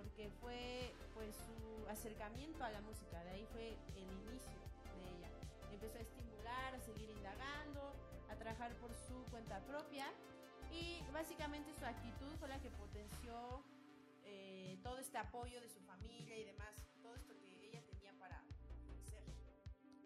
porque 0.01 0.29
fue 0.39 0.93
pues 1.13 1.35
su 1.35 1.89
acercamiento 1.89 2.63
a 2.63 2.71
la 2.71 2.81
música, 2.81 3.21
de 3.25 3.31
ahí 3.31 3.45
fue 3.51 3.77
el 3.95 4.03
inicio 4.03 4.55
de 4.95 5.17
ella. 5.17 5.29
Empezó 5.73 5.97
a 5.97 6.01
estimular, 6.01 6.73
a 6.73 6.79
seguir 6.79 7.09
indagando, 7.09 7.93
a 8.29 8.35
trabajar 8.35 8.73
por 8.75 8.95
su 8.95 9.25
cuenta 9.29 9.59
propia 9.65 10.07
y 10.71 11.03
básicamente 11.11 11.73
su 11.73 11.85
actitud 11.85 12.31
fue 12.39 12.47
la 12.47 12.61
que 12.61 12.69
potenció 12.71 13.63
eh, 14.23 14.79
todo 14.83 14.99
este 14.99 15.17
apoyo 15.17 15.59
de 15.59 15.69
su 15.69 15.81
familia 15.81 16.37
y 16.37 16.45
demás, 16.45 16.73
todo 17.01 17.15
esto 17.15 17.33
que 17.37 17.67
ella 17.67 17.81
tenía 17.85 18.13
para 18.17 18.41
ser. 19.03 19.23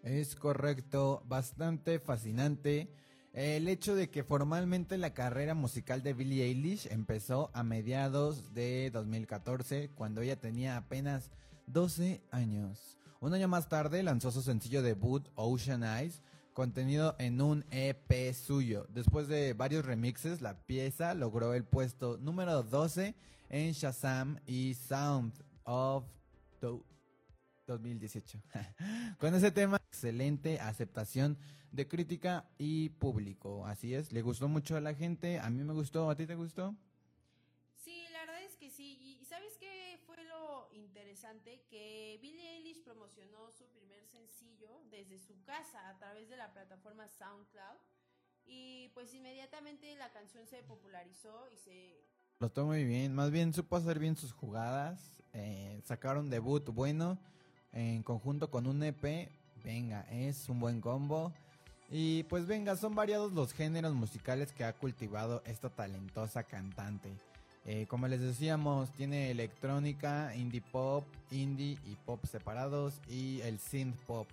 Es 0.02 0.36
correcto, 0.36 1.22
bastante 1.26 2.00
fascinante. 2.00 2.90
El 3.34 3.68
hecho 3.68 3.96
de 3.96 4.12
que 4.12 4.24
formalmente 4.24 4.96
la 5.00 5.16
carrera 5.16 5.56
musical 5.56 6.04
de 6.04 6.14
Billie 6.14 6.44
Eilish 6.44 6.86
empezó 6.92 7.50
a 7.56 7.64
mediados 7.64 8.54
de 8.54 8.92
2014, 8.92 9.90
cuando 9.96 10.22
ella 10.22 10.40
tenía 10.40 10.78
apenas 10.78 11.32
12 11.66 12.22
años. 12.30 13.00
Un 13.22 13.34
año 13.34 13.48
más 13.48 13.70
tarde 13.70 14.04
lanzó 14.04 14.30
su 14.30 14.44
sencillo 14.44 14.84
debut 14.84 15.28
Ocean 15.34 15.84
Eyes, 15.84 16.22
contenido 16.54 17.16
en 17.18 17.42
un 17.42 17.66
EP 17.72 18.36
suyo. 18.36 18.86
Después 18.90 19.28
de 19.28 19.54
varios 19.54 19.84
remixes, 19.84 20.42
la 20.42 20.60
pieza 20.68 21.16
logró 21.16 21.56
el 21.56 21.64
puesto 21.64 22.20
número 22.20 22.62
12 22.62 23.16
en 23.50 23.72
Shazam 23.72 24.42
y 24.46 24.76
Sound 24.76 25.34
of 25.64 26.06
the 26.60 26.68
2018. 27.66 28.40
Con 29.20 29.34
ese 29.34 29.50
tema, 29.50 29.80
excelente 29.94 30.60
aceptación 30.60 31.38
de 31.72 31.88
crítica 31.88 32.46
y 32.58 32.90
público. 32.90 33.66
Así 33.68 33.94
es, 33.94 34.12
le 34.12 34.24
gustó 34.24 34.48
mucho 34.48 34.76
a 34.76 34.82
la 34.82 34.96
gente. 34.96 35.40
A 35.40 35.50
mí 35.52 35.64
me 35.64 35.74
gustó, 35.74 36.10
¿a 36.10 36.16
ti 36.16 36.26
te 36.26 36.34
gustó? 36.36 36.76
Sí, 37.76 38.06
la 38.12 38.22
verdad 38.22 38.42
es 38.44 38.56
que 38.58 38.72
sí. 38.72 38.98
Y- 39.00 39.20
¿Y 39.22 39.26
sabes 39.26 39.56
qué 39.60 40.00
fue 40.08 40.18
lo 40.26 40.68
interesante? 40.74 41.62
Que 41.70 42.18
Billie 42.24 42.58
Eilish 42.58 42.84
promocionó 42.84 43.52
su 43.52 43.66
primer 43.68 44.04
sencillo 44.08 44.70
desde 44.90 45.20
su 45.20 45.36
casa 45.44 45.88
a 45.90 45.98
través 46.00 46.28
de 46.28 46.38
la 46.38 46.52
plataforma 46.52 47.08
SoundCloud. 47.08 47.78
Y 48.46 48.90
pues 48.96 49.14
inmediatamente 49.14 49.96
la 49.96 50.12
canción 50.12 50.48
se 50.48 50.64
popularizó 50.64 51.48
y 51.52 51.58
se... 51.58 52.04
Lo 52.40 52.50
tomó 52.52 52.70
muy 52.70 52.84
bien, 52.84 53.14
más 53.14 53.30
bien 53.32 53.54
supo 53.54 53.76
hacer 53.78 54.00
bien 54.00 54.16
sus 54.18 54.32
jugadas. 54.34 55.24
eh, 55.36 55.82
sacaron 55.86 56.30
debut 56.30 56.68
bueno 56.70 57.18
en 57.72 58.04
conjunto 58.04 58.52
con 58.52 58.68
un 58.68 58.84
EP. 58.84 59.32
Venga, 59.64 60.06
es 60.12 60.50
un 60.50 60.60
buen 60.60 60.82
combo. 60.82 61.32
Y 61.90 62.24
pues 62.24 62.48
venga, 62.48 62.76
son 62.76 62.96
variados 62.96 63.34
los 63.34 63.54
géneros 63.54 63.94
musicales 63.94 64.52
que 64.52 64.64
ha 64.64 64.74
cultivado 64.74 65.44
esta 65.46 65.70
talentosa 65.70 66.44
cantante. 66.44 67.10
Eh, 67.66 67.86
como 67.88 68.08
les 68.08 68.20
decíamos, 68.20 68.90
tiene 68.92 69.32
electrónica, 69.32 70.36
indie 70.36 70.62
pop, 70.62 71.06
indie 71.32 71.78
y 71.86 71.96
pop 72.06 72.26
separados 72.26 72.96
y 73.08 73.40
el 73.42 73.60
synth 73.60 73.96
pop. 74.06 74.28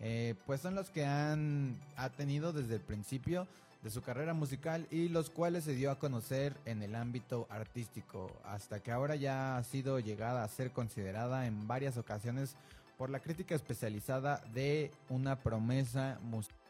Eh, 0.00 0.34
pues 0.46 0.60
son 0.60 0.76
los 0.76 0.90
que 0.90 1.04
han 1.04 1.76
ha 1.96 2.10
tenido 2.10 2.52
desde 2.52 2.76
el 2.76 2.80
principio 2.80 3.48
de 3.82 3.90
su 3.90 4.02
carrera 4.02 4.32
musical 4.32 4.86
y 4.90 5.08
los 5.08 5.30
cuales 5.30 5.64
se 5.64 5.74
dio 5.74 5.90
a 5.90 5.98
conocer 5.98 6.54
en 6.66 6.82
el 6.82 6.94
ámbito 6.94 7.46
artístico, 7.50 8.30
hasta 8.44 8.80
que 8.80 8.92
ahora 8.92 9.16
ya 9.16 9.56
ha 9.56 9.64
sido 9.64 9.98
llegada 9.98 10.44
a 10.44 10.48
ser 10.48 10.72
considerada 10.72 11.46
en 11.46 11.66
varias 11.66 11.96
ocasiones 11.96 12.54
por 12.98 13.10
la 13.10 13.20
crítica 13.20 13.54
especializada 13.54 14.42
de 14.52 14.90
una 15.08 15.36
promesa 15.36 16.18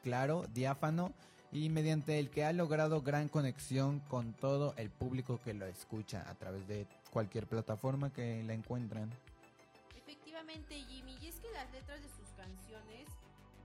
claro, 0.04 0.44
diáfano 0.54 1.12
y 1.50 1.70
mediante 1.70 2.18
el 2.18 2.28
que 2.28 2.44
ha 2.44 2.52
logrado 2.52 3.00
gran 3.00 3.28
conexión 3.28 4.00
con 4.00 4.34
todo 4.34 4.74
el 4.76 4.90
público 4.90 5.40
que 5.42 5.54
lo 5.54 5.64
escucha 5.64 6.28
a 6.28 6.34
través 6.34 6.68
de 6.68 6.86
cualquier 7.10 7.46
plataforma 7.46 8.12
que 8.12 8.42
la 8.44 8.52
encuentran. 8.52 9.10
Efectivamente, 9.96 10.74
Jimmy, 10.74 11.16
y 11.22 11.28
es 11.28 11.36
que 11.40 11.50
las 11.52 11.70
letras 11.72 12.02
de 12.02 12.08
sus 12.10 12.28
canciones 12.36 13.08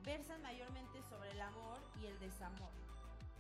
versan 0.06 0.42
mayormente 0.42 1.02
sobre 1.10 1.32
el 1.32 1.42
amor 1.42 1.80
y 2.02 2.06
el 2.06 2.18
desamor. 2.20 2.72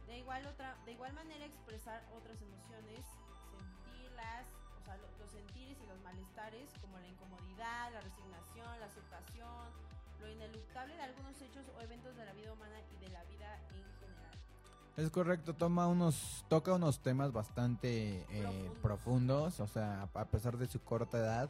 De 0.08 0.20
igual, 0.20 0.46
otra, 0.48 0.76
de 0.86 0.92
igual 0.92 1.14
manera 1.14 1.46
expresar 1.46 2.04
otras 2.14 2.38
emociones, 2.42 3.06
sentirlas, 3.52 4.46
o 4.84 4.86
sea, 4.86 4.98
lo- 4.98 5.08
los 5.17 5.32
sentires 5.32 5.78
y 5.82 5.88
los 5.88 6.00
malestares 6.02 6.69
como 6.82 7.00
la 7.00 7.08
incomodidad, 7.08 7.91
la 7.93 8.02
resignación, 8.02 8.80
la 8.80 8.86
aceptación, 8.86 9.67
lo 10.19 10.30
ineluctable 10.30 10.93
de 10.96 11.02
algunos 11.02 11.41
hechos 11.41 11.65
o 11.78 11.82
eventos 11.82 12.15
de 12.15 12.26
la 12.26 12.34
vida 12.34 12.52
humana 12.54 12.76
y 12.91 12.98
de 13.04 13.10
la 13.10 13.24
vida 13.26 13.58
en 13.72 13.84
general. 14.00 14.32
Es 14.98 15.10
correcto, 15.10 15.54
toma 15.56 15.88
unos, 15.88 16.46
toca 16.50 16.74
unos 16.74 17.00
temas 17.00 17.32
bastante 17.32 18.26
eh, 18.30 18.41
Profundos. 18.43 18.80
profundos, 18.82 19.60
o 19.62 19.67
sea, 19.67 20.04
a 20.13 20.26
pesar 20.26 20.58
de 20.58 20.67
su 20.67 20.82
corta 20.84 21.17
edad, 21.17 21.50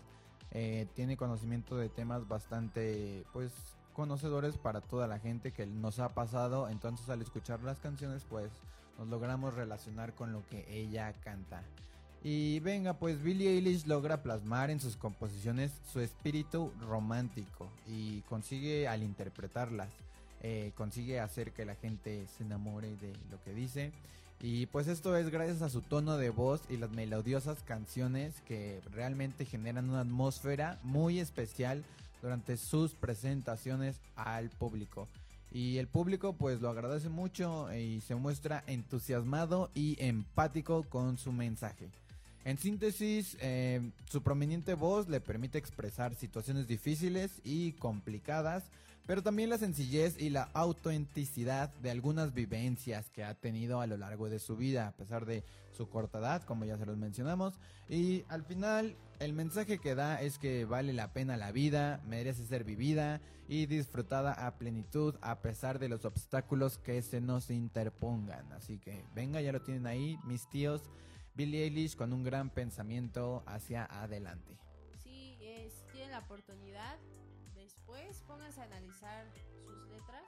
eh, 0.51 0.87
tiene 0.93 1.17
conocimiento 1.17 1.75
de 1.75 1.89
temas 1.89 2.27
bastante, 2.27 3.25
pues, 3.33 3.51
conocedores 3.93 4.57
para 4.57 4.81
toda 4.81 5.07
la 5.07 5.19
gente 5.19 5.51
que 5.51 5.65
nos 5.65 5.99
ha 5.99 6.13
pasado. 6.13 6.69
Entonces, 6.69 7.09
al 7.09 7.21
escuchar 7.21 7.61
las 7.63 7.79
canciones, 7.79 8.23
pues, 8.29 8.51
nos 8.97 9.07
logramos 9.07 9.53
relacionar 9.55 10.13
con 10.13 10.31
lo 10.31 10.45
que 10.47 10.65
ella 10.69 11.11
canta. 11.21 11.63
Y 12.23 12.61
venga, 12.61 12.93
pues 12.93 13.21
Billie 13.21 13.49
Eilish 13.49 13.85
logra 13.85 14.23
plasmar 14.23 14.69
en 14.69 14.79
sus 14.79 14.95
composiciones 14.95 15.71
su 15.91 15.99
espíritu 15.99 16.71
romántico 16.79 17.69
y 17.85 18.21
consigue 18.21 18.87
al 18.87 19.03
interpretarlas, 19.03 19.89
eh, 20.41 20.71
consigue 20.75 21.19
hacer 21.19 21.51
que 21.51 21.65
la 21.65 21.75
gente 21.75 22.25
se 22.27 22.43
enamore 22.43 22.95
de 22.95 23.13
lo 23.29 23.43
que 23.43 23.53
dice. 23.53 23.91
Y 24.39 24.67
pues 24.67 24.87
esto 24.87 25.17
es 25.17 25.29
gracias 25.29 25.61
a 25.61 25.69
su 25.69 25.81
tono 25.81 26.17
de 26.17 26.29
voz 26.29 26.61
y 26.69 26.77
las 26.77 26.91
melodiosas 26.91 27.61
canciones 27.63 28.41
que 28.47 28.81
realmente 28.91 29.43
generan 29.45 29.89
una 29.89 30.01
atmósfera 30.01 30.79
muy 30.83 31.19
especial 31.19 31.83
durante 32.21 32.55
sus 32.55 32.93
presentaciones 32.93 33.99
al 34.15 34.49
público. 34.49 35.09
Y 35.51 35.77
el 35.77 35.87
público 35.87 36.33
pues 36.33 36.61
lo 36.61 36.69
agradece 36.69 37.09
mucho 37.09 37.73
y 37.73 38.01
se 38.01 38.15
muestra 38.15 38.63
entusiasmado 38.65 39.69
y 39.75 39.97
empático 39.99 40.83
con 40.83 41.17
su 41.17 41.31
mensaje. 41.31 41.89
En 42.45 42.57
síntesis, 42.57 43.37
eh, 43.39 43.91
su 44.09 44.21
prominente 44.21 44.73
voz 44.73 45.07
le 45.07 45.21
permite 45.21 45.57
expresar 45.57 46.13
situaciones 46.15 46.67
difíciles 46.67 47.39
y 47.45 47.71
complicadas, 47.73 48.65
pero 49.05 49.23
también 49.23 49.49
la 49.49 49.57
sencillez 49.57 50.19
y 50.19 50.29
la 50.29 50.49
autenticidad 50.53 51.73
de 51.75 51.91
algunas 51.91 52.33
vivencias 52.33 53.09
que 53.09 53.23
ha 53.23 53.33
tenido 53.33 53.79
a 53.79 53.87
lo 53.87 53.95
largo 53.95 54.29
de 54.29 54.39
su 54.39 54.57
vida, 54.57 54.87
a 54.87 54.91
pesar 54.91 55.25
de 55.25 55.43
su 55.71 55.87
corta 55.87 56.19
edad, 56.19 56.43
como 56.43 56.65
ya 56.65 56.77
se 56.77 56.85
los 56.85 56.97
mencionamos. 56.97 57.53
Y 57.89 58.23
al 58.27 58.43
final, 58.43 58.95
el 59.19 59.33
mensaje 59.33 59.77
que 59.77 59.95
da 59.95 60.21
es 60.21 60.37
que 60.37 60.65
vale 60.65 60.91
la 60.91 61.13
pena 61.13 61.37
la 61.37 61.51
vida, 61.53 62.01
merece 62.07 62.45
ser 62.45 62.65
vivida 62.65 63.21
y 63.47 63.65
disfrutada 63.65 64.33
a 64.33 64.57
plenitud 64.57 65.15
a 65.21 65.39
pesar 65.41 65.79
de 65.79 65.89
los 65.89 66.05
obstáculos 66.05 66.77
que 66.77 67.01
se 67.01 67.21
nos 67.21 67.49
interpongan. 67.49 68.51
Así 68.53 68.79
que 68.79 69.03
venga, 69.15 69.41
ya 69.41 69.51
lo 69.51 69.61
tienen 69.61 69.87
ahí, 69.87 70.17
mis 70.25 70.49
tíos. 70.49 70.81
Billie 71.35 71.63
Eilish 71.63 71.95
con 71.95 72.13
un 72.13 72.23
gran 72.23 72.49
pensamiento 72.49 73.43
hacia 73.47 73.85
adelante. 73.85 74.57
Sí, 75.03 75.37
es, 75.41 75.85
tienen 75.91 76.11
la 76.11 76.19
oportunidad. 76.19 76.97
Después 77.55 78.21
pónganse 78.27 78.61
a 78.61 78.65
analizar 78.65 79.25
sus 79.65 79.77
letras. 79.89 80.23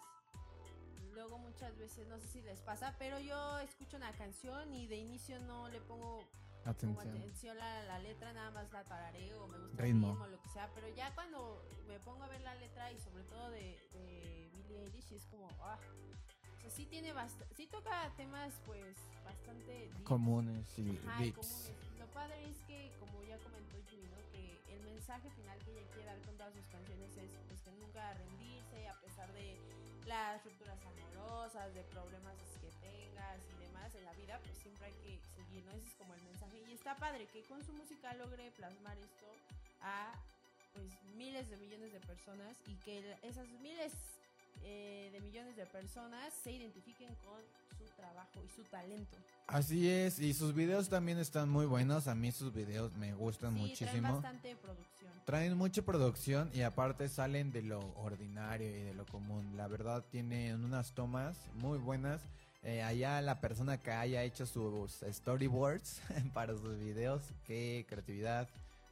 Luego 1.13 1.37
muchas 1.37 1.77
veces, 1.77 2.07
no 2.07 2.19
sé 2.19 2.27
si 2.27 2.41
les 2.41 2.59
pasa, 2.61 2.95
pero 2.99 3.19
yo 3.19 3.59
escucho 3.59 3.95
una 3.97 4.11
canción 4.13 4.73
y 4.73 4.87
de 4.87 4.97
inicio 4.97 5.39
no 5.41 5.69
le 5.69 5.79
pongo 5.81 6.19
Atención. 6.65 7.07
atención 7.07 7.57
a 7.61 7.83
la 7.83 7.99
letra, 7.99 8.33
nada 8.33 8.49
más 8.51 8.71
la 8.71 8.83
tarareo, 8.83 9.47
me 9.47 9.59
gusta 9.59 9.83
Ritmo. 9.83 10.07
el 10.07 10.13
ritmo, 10.13 10.27
lo 10.27 10.41
que 10.41 10.49
sea. 10.49 10.69
Pero 10.73 10.89
ya 10.89 11.13
cuando 11.13 11.63
me 11.87 11.99
pongo 11.99 12.23
a 12.23 12.27
ver 12.27 12.41
la 12.41 12.55
letra 12.55 12.91
y 12.91 12.99
sobre 12.99 13.23
todo 13.25 13.49
de, 13.51 13.79
de 13.93 14.49
Billie 14.55 14.81
Eilish, 14.85 15.13
es 15.13 15.25
como, 15.27 15.47
ah, 15.61 15.77
sea, 16.69 16.75
sí 16.75 16.85
tiene 16.85 17.13
sí 17.55 17.67
toca 17.67 18.11
temas 18.17 18.53
pues 18.65 18.95
bastante. 19.23 19.89
Comunes 20.03 20.67
y 20.77 20.97
Ajá, 21.05 21.17
comunes. 21.33 21.71
Lo 21.99 22.07
padre 22.07 22.49
es 22.49 22.57
que, 22.67 22.91
como 22.99 23.23
ya 23.23 23.37
comentó 23.39 23.77
Yui, 23.91 24.03
¿no? 24.03 24.17
que 24.31 24.73
el 24.73 24.81
mensaje 24.83 25.29
final 25.31 25.57
que 25.59 25.71
ella 25.71 25.87
quiere 25.93 26.05
dar 26.05 26.19
con 26.21 26.37
todas 26.37 26.53
sus 26.53 26.65
canciones 26.67 27.15
es 27.17 27.29
pues, 27.47 27.61
que 27.61 27.71
nunca 27.71 28.13
rendirse, 28.13 28.87
a 28.87 28.93
pesar 29.01 29.31
de 29.33 29.57
las 30.05 30.43
rupturas 30.43 30.79
amorosas, 30.85 31.73
de 31.73 31.83
problemas 31.83 32.35
que 32.61 32.69
tengas 32.81 33.41
y 33.53 33.63
demás 33.63 33.93
en 33.95 34.05
la 34.05 34.13
vida, 34.13 34.39
pues 34.43 34.57
siempre 34.57 34.85
hay 34.87 34.93
que 34.93 35.19
seguir, 35.35 35.65
¿no? 35.65 35.71
Ese 35.71 35.87
es 35.87 35.95
como 35.95 36.13
el 36.13 36.21
mensaje. 36.23 36.63
Y 36.67 36.73
está 36.73 36.95
padre 36.95 37.27
que 37.27 37.43
con 37.43 37.63
su 37.63 37.73
música 37.73 38.13
logre 38.13 38.51
plasmar 38.51 38.97
esto 38.97 39.25
a 39.81 40.13
pues 40.73 40.91
miles 41.15 41.49
de 41.49 41.57
millones 41.57 41.93
de 41.93 42.01
personas 42.01 42.57
y 42.67 42.75
que 42.83 43.17
esas 43.23 43.47
miles 43.61 43.93
eh, 44.63 45.09
de 45.11 45.19
millones 45.21 45.55
de 45.55 45.65
personas 45.65 46.33
se 46.43 46.51
identifiquen 46.51 47.13
con 47.15 47.41
su 47.77 47.85
trabajo 47.95 48.41
y 48.45 48.49
su 48.49 48.63
talento. 48.63 49.17
Así 49.47 49.89
es, 49.89 50.19
y 50.19 50.33
sus 50.33 50.53
videos 50.55 50.89
también 50.89 51.19
están 51.19 51.49
muy 51.49 51.65
buenos. 51.65 52.07
A 52.07 52.15
mí 52.15 52.31
sus 52.31 52.53
videos 52.53 52.91
me 52.95 53.13
gustan 53.13 53.51
Sí, 53.53 53.57
traen 53.57 53.69
muchísimo. 53.69 54.13
bastante 54.13 54.55
producción. 54.55 55.11
Traen 55.25 55.57
mucha 55.57 55.81
producción 55.83 56.51
y 56.53 56.61
aparte 56.61 57.07
salen 57.09 57.51
de 57.51 57.61
lo 57.61 57.79
ordinario 57.97 58.67
y 58.67 58.81
de 58.83 58.93
lo 58.93 59.05
común. 59.05 59.55
La 59.55 59.67
verdad 59.67 60.03
tienen 60.09 60.63
unas 60.63 60.93
tomas 60.93 61.37
muy 61.55 61.77
buenas. 61.77 62.21
Eh, 62.63 62.81
allá 62.81 63.21
la 63.21 63.39
persona 63.41 63.77
que 63.79 63.91
haya 63.91 64.23
hecho 64.23 64.47
sus 64.47 65.03
storyboards 65.11 66.01
para 66.33 66.53
sus 66.57 66.79
videos, 66.79 67.21
qué 67.45 67.85
creatividad, 67.87 68.49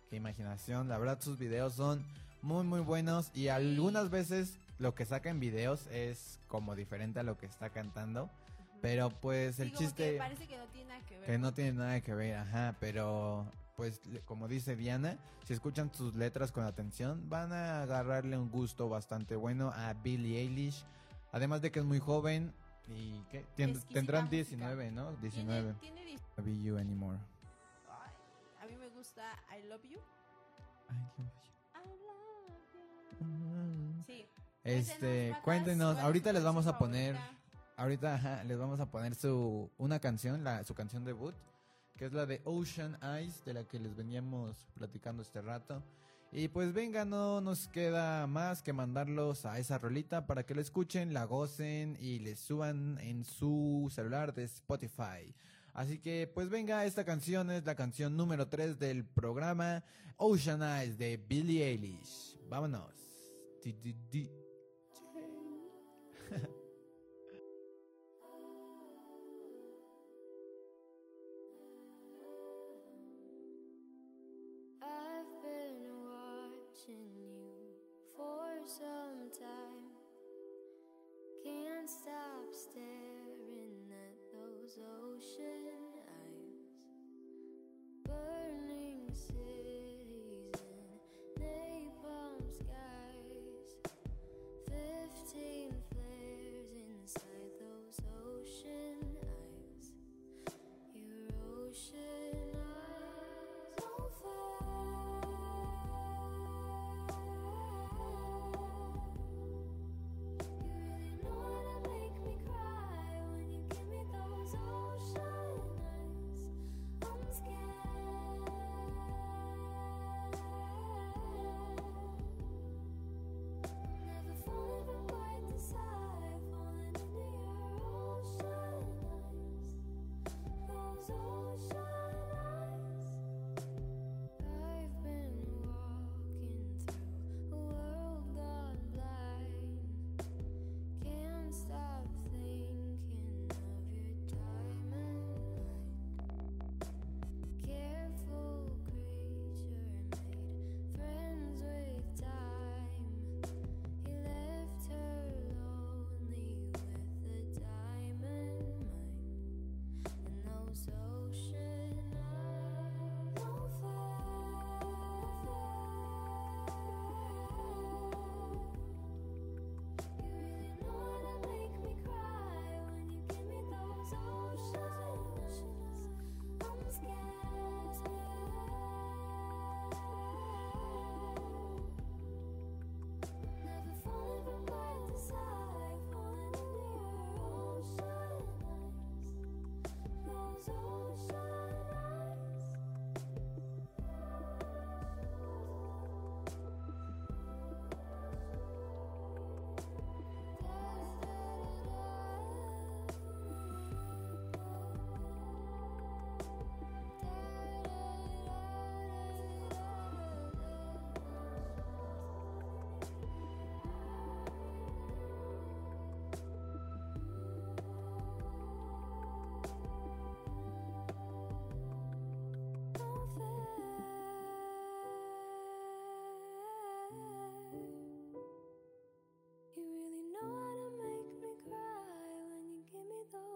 qué 0.10 0.17
imaginación. 0.17 0.88
La 0.88 0.99
verdad 0.99 1.19
sus 1.21 1.39
videos 1.39 1.73
son 1.73 2.06
muy 2.43 2.63
muy 2.63 2.82
buenos 2.82 3.32
y 3.34 3.47
algunas 3.47 4.12
veces 4.12 4.58
lo 4.84 4.93
que 4.93 5.06
saca 5.06 5.30
en 5.30 5.39
videos 5.39 5.88
es 5.88 6.39
como 6.50 6.76
diferente 6.76 7.19
a 7.19 7.24
lo 7.24 7.38
que 7.38 7.46
está 7.48 7.69
cantando. 7.69 8.26
Ujú. 8.26 8.80
Pero 8.82 9.10
pues 9.10 9.60
el 9.60 9.69
Sí, 9.69 9.74
como 9.76 9.80
que 9.80 9.86
chiste 9.86 10.17
parece 10.17 10.46
que 10.48 10.58
no 10.58 10.65
tiene 10.67 10.89
nada 10.89 11.06
que 11.06 11.17
ver. 11.17 11.26
que 11.26 11.38
¿no? 11.39 11.54
tiene 11.54 11.72
nada 11.74 12.02
que 12.02 12.13
ver, 12.13 12.36
ajá, 12.36 12.76
pero 12.82 13.46
pues 13.78 14.02
como 14.26 14.48
dice 14.50 14.76
Diana, 14.76 15.17
si 15.46 15.54
escuchan 15.54 15.91
sus 15.93 16.13
letras 16.15 16.52
con 16.52 16.63
atención, 16.65 17.28
van 17.30 17.54
a 17.54 17.82
agarrarle 17.82 18.38
un 18.38 18.52
gusto 18.52 18.89
bastante 18.89 19.36
bueno 19.38 19.72
a 19.74 19.93
Billie 19.93 20.39
Eilish. 20.41 20.84
Además 21.32 21.62
de 21.62 21.72
que 21.72 21.80
es 21.80 21.86
muy 21.86 22.00
joven 22.00 22.54
y 22.89 23.22
que 23.32 23.39
tendrán 23.56 24.26
música. 24.26 24.30
19, 24.30 24.91
¿no? 24.91 25.06
Tiene, 25.13 25.22
19. 25.22 25.74
tiene 25.80 26.04
dis- 26.06 26.22
Love 26.38 26.63
you 26.63 26.78
anymore. 26.78 27.17
Ay, 27.89 28.12
a 28.62 28.67
mí 28.67 28.76
me 28.78 28.89
gusta 28.89 29.24
I 29.58 29.65
Love 29.67 29.84
You. 29.84 29.98
I 30.89 30.93
love 30.93 31.32
I 31.74 31.86
love 32.06 33.41
you. 33.50 33.53
Este, 34.63 35.36
cuéntenos, 35.43 35.93
¿cuál 35.93 35.97
es 35.97 36.04
ahorita 36.04 36.34
les 36.34 36.43
vamos 36.43 36.67
a 36.67 36.78
poner? 36.78 37.17
Ahorita 37.76 38.15
ajá, 38.15 38.43
les 38.45 38.58
vamos 38.58 38.80
a 38.80 38.89
poner 38.89 39.13
su 39.13 39.69
una 39.78 39.99
canción, 39.99 40.43
la, 40.43 40.63
su 40.63 40.73
canción 40.73 41.04
debut, 41.04 41.36
que 41.97 42.06
es 42.06 42.13
la 42.13 42.26
de 42.26 42.41
Ocean 42.45 42.97
Eyes, 43.02 43.43
de 43.43 43.54
la 43.54 43.65
que 43.65 43.80
les 43.80 43.95
veníamos 43.95 44.56
platicando 44.73 45.21
este 45.21 45.41
rato. 45.41 45.84
Y 46.32 46.47
pues 46.47 46.73
venga, 46.73 47.06
no 47.06 47.41
nos 47.41 47.67
queda 47.67 48.26
más 48.26 48.63
que 48.63 48.73
mandarlos 48.73 49.45
a 49.45 49.60
esa 49.60 49.78
rolita 49.78 50.26
para 50.26 50.45
que 50.45 50.56
la 50.56 50.62
escuchen, 50.62 51.13
la 51.13 51.26
gocen 51.26 51.97
y 51.99 52.19
les 52.19 52.39
suban 52.39 52.97
en 53.02 53.23
su 53.23 53.91
celular 53.93 54.34
de 54.34 54.45
Spotify. 54.45 55.36
Así 55.73 55.99
que 55.99 56.32
pues 56.34 56.49
venga, 56.49 56.86
esta 56.86 57.04
canción 57.04 57.52
es 57.52 57.65
la 57.65 57.76
canción 57.76 58.15
número 58.15 58.47
3 58.47 58.80
del 58.80 59.06
programa 59.06 59.84
Ocean 60.17 60.63
Eyes 60.63 60.97
de 60.97 61.17
Billie 61.17 61.65
Eilish. 61.65 62.38
Vámonos. 62.49 62.93
Di, 63.63 63.73
di, 63.73 63.95
di. 64.10 64.42
I've 66.34 66.41
been 75.43 75.86
watching 76.10 77.06
you 77.15 77.54
for 78.17 78.50
some 78.65 79.30
time. 79.39 79.93
Can't 81.43 81.89
stop 81.89 82.52
staring 82.52 83.91
at 83.91 84.17
those 84.34 84.80
ocean 84.80 85.84
eyes. 86.08 86.72
Burning 88.06 89.12
cities 89.13 89.53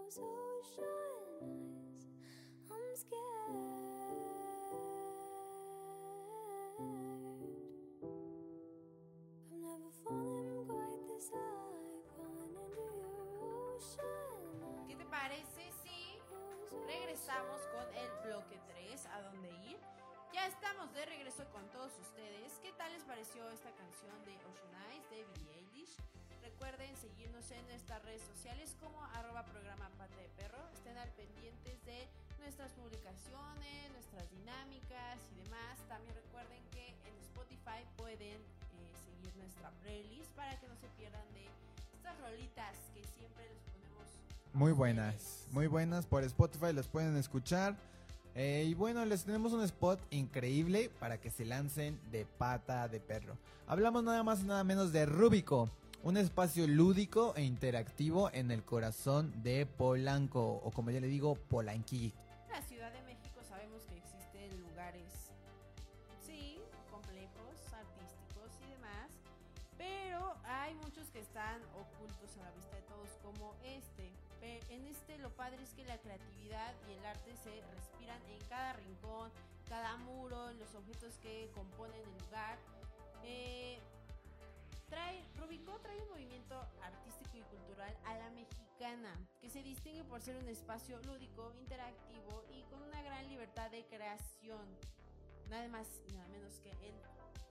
¿Qué 0.07 0.13
te 14.95 15.05
parece 15.07 15.73
si 15.83 16.17
regresamos 16.85 17.59
con 17.73 17.93
el 17.93 18.09
bloque 18.23 18.61
3 18.65 19.05
a 19.07 19.21
dónde 19.23 19.49
ir? 19.65 19.77
Ya 20.31 20.47
estamos 20.47 20.93
de 20.93 21.05
regreso 21.05 21.43
con 21.51 21.69
todos 21.71 21.91
ustedes. 21.99 22.57
¿Qué 22.61 22.71
tal 22.77 22.93
les 22.93 23.03
pareció 23.03 23.49
esta 23.49 23.75
canción 23.75 24.23
de 24.23 24.37
Ocean 24.45 24.73
Eyes 24.89 25.09
de 25.09 25.17
Eilish? 25.17 25.56
Recuerden 26.57 26.97
seguirnos 26.97 27.51
en 27.51 27.67
nuestras 27.67 28.03
redes 28.03 28.23
sociales 28.33 28.75
como 28.81 28.97
arroba 29.13 29.45
programa 29.45 29.91
pata 29.95 30.17
de 30.17 30.27
perro. 30.41 30.57
Estén 30.73 30.97
al 30.97 31.09
pendientes 31.11 31.85
de 31.85 32.09
nuestras 32.39 32.71
publicaciones, 32.71 33.91
nuestras 33.93 34.25
dinámicas 34.31 35.21
y 35.37 35.43
demás. 35.43 35.77
También 35.87 36.15
recuerden 36.15 36.57
que 36.73 36.89
en 37.05 37.13
Spotify 37.29 37.85
pueden 37.95 38.41
eh, 38.41 38.91
seguir 39.05 39.35
nuestra 39.37 39.69
playlist 39.83 40.31
para 40.31 40.59
que 40.59 40.67
no 40.67 40.75
se 40.81 40.87
pierdan 40.97 41.31
de 41.35 41.45
estas 41.93 42.19
rolitas 42.25 42.73
que 42.95 43.05
siempre 43.05 43.45
les 43.53 43.61
ponemos. 43.69 44.09
Muy 44.53 44.71
buenas, 44.71 45.45
muy 45.51 45.67
buenas. 45.67 46.07
Por 46.07 46.23
Spotify 46.23 46.73
las 46.73 46.87
pueden 46.87 47.17
escuchar. 47.17 47.77
Eh, 48.33 48.65
y 48.65 48.73
bueno, 48.73 49.05
les 49.05 49.25
tenemos 49.25 49.53
un 49.53 49.61
spot 49.61 50.01
increíble 50.09 50.89
para 50.99 51.21
que 51.21 51.29
se 51.29 51.45
lancen 51.45 51.99
de 52.09 52.25
pata 52.25 52.87
de 52.87 52.99
perro. 52.99 53.37
Hablamos 53.67 54.03
nada 54.03 54.23
más 54.23 54.39
y 54.41 54.45
nada 54.45 54.63
menos 54.63 54.91
de 54.91 55.05
Rúbico, 55.05 55.69
un 56.03 56.17
espacio 56.17 56.67
lúdico 56.67 57.33
e 57.35 57.43
interactivo 57.43 58.29
en 58.33 58.51
el 58.51 58.63
corazón 58.63 59.31
de 59.43 59.65
Polanco, 59.65 60.61
o 60.63 60.71
como 60.71 60.91
ya 60.91 60.99
le 60.99 61.07
digo, 61.07 61.35
Polanqui. 61.35 62.13
En 62.45 62.51
la 62.51 62.61
Ciudad 62.61 62.91
de 62.93 63.01
México 63.01 63.41
sabemos 63.47 63.83
que 63.83 63.97
existen 63.97 64.61
lugares, 64.61 65.11
sí, 66.25 66.59
complejos, 66.89 67.55
artísticos 67.73 68.51
y 68.65 68.71
demás, 68.71 69.09
pero 69.77 70.35
hay 70.45 70.75
muchos 70.75 71.09
que 71.09 71.19
están 71.19 71.61
ocultos 71.73 72.37
a 72.39 72.43
la 72.43 72.51
vista 72.51 72.75
de 72.75 72.83
todos, 72.83 73.09
como 73.23 73.55
este. 73.63 74.11
En 74.69 74.85
este 74.87 75.17
lo 75.17 75.29
padre 75.31 75.61
es 75.61 75.73
que 75.73 75.83
la 75.83 75.97
creatividad 75.97 76.73
y 76.87 76.93
el 76.93 77.05
arte 77.05 77.35
se 77.43 77.61
respiran 77.75 78.21
en 78.29 78.39
cada 78.47 78.73
rincón, 78.73 79.29
cada 79.67 79.97
muro, 79.97 80.49
en 80.49 80.59
los 80.59 80.73
objetos 80.75 81.17
que 81.21 81.49
componen 81.53 81.99
el 81.99 82.23
lugar. 82.23 82.57
Eh, 83.23 83.79
trae, 84.89 85.23
trae 85.83 86.01
un 86.01 86.09
movimiento 86.09 86.55
artístico 86.81 87.37
y 87.37 87.41
cultural 87.43 87.95
a 88.05 88.17
la 88.17 88.29
mexicana, 88.31 89.13
que 89.41 89.49
se 89.49 89.63
distingue 89.63 90.03
por 90.03 90.21
ser 90.21 90.37
un 90.37 90.47
espacio 90.47 90.99
lúdico, 91.03 91.53
interactivo 91.59 92.43
y 92.51 92.63
con 92.63 92.81
una 92.81 93.01
gran 93.01 93.27
libertad 93.27 93.69
de 93.71 93.85
creación. 93.85 94.65
Nada 95.49 95.67
más 95.69 95.87
y 96.07 96.13
nada 96.13 96.27
menos 96.29 96.59
que 96.59 96.71
en 96.71 96.95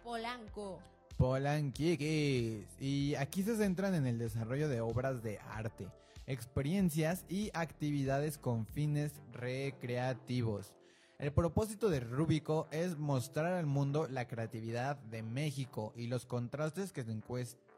Polanco. 0.02 0.80
Polanquiques. 1.16 2.66
Y 2.78 3.14
aquí 3.14 3.42
se 3.42 3.56
centran 3.56 3.94
en 3.94 4.06
el 4.06 4.18
desarrollo 4.18 4.68
de 4.68 4.80
obras 4.80 5.22
de 5.22 5.38
arte, 5.38 5.88
experiencias 6.26 7.24
y 7.28 7.50
actividades 7.54 8.36
con 8.36 8.66
fines 8.66 9.12
recreativos. 9.32 10.74
El 11.18 11.32
propósito 11.32 11.88
de 11.88 12.00
Rúbico 12.00 12.68
es 12.70 12.98
mostrar 12.98 13.54
al 13.54 13.64
mundo 13.66 14.06
la 14.06 14.28
creatividad 14.28 14.96
de 14.96 15.22
México 15.22 15.92
y 15.96 16.08
los 16.08 16.26
contrastes 16.26 16.92
que 16.92 17.04
se, 17.04 17.16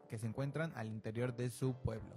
que 0.09 0.17
se 0.17 0.27
encuentran 0.27 0.73
al 0.75 0.87
interior 0.87 1.33
de 1.33 1.49
su 1.49 1.73
pueblo. 1.73 2.13